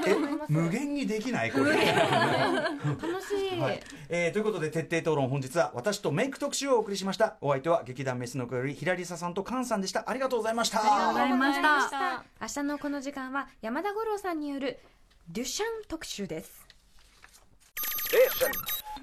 [0.07, 0.15] え
[0.47, 1.75] 無楽限にできないこれ。
[1.75, 3.79] しい、はい。
[4.09, 7.37] えーということで徹底討論本日は私とメイク特集をお送りしました。
[7.41, 10.09] お相手は劇団メスの子より平リサさんと菅さんでした。
[10.09, 10.79] ありがとうございました。
[10.79, 11.67] ありがとうございました。
[11.69, 12.61] ありがとうございました。
[12.61, 14.79] 明日のこの時間は山田五郎さんによる
[15.27, 16.65] デュシャン特集です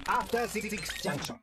[0.05, 1.39] After Six Junction.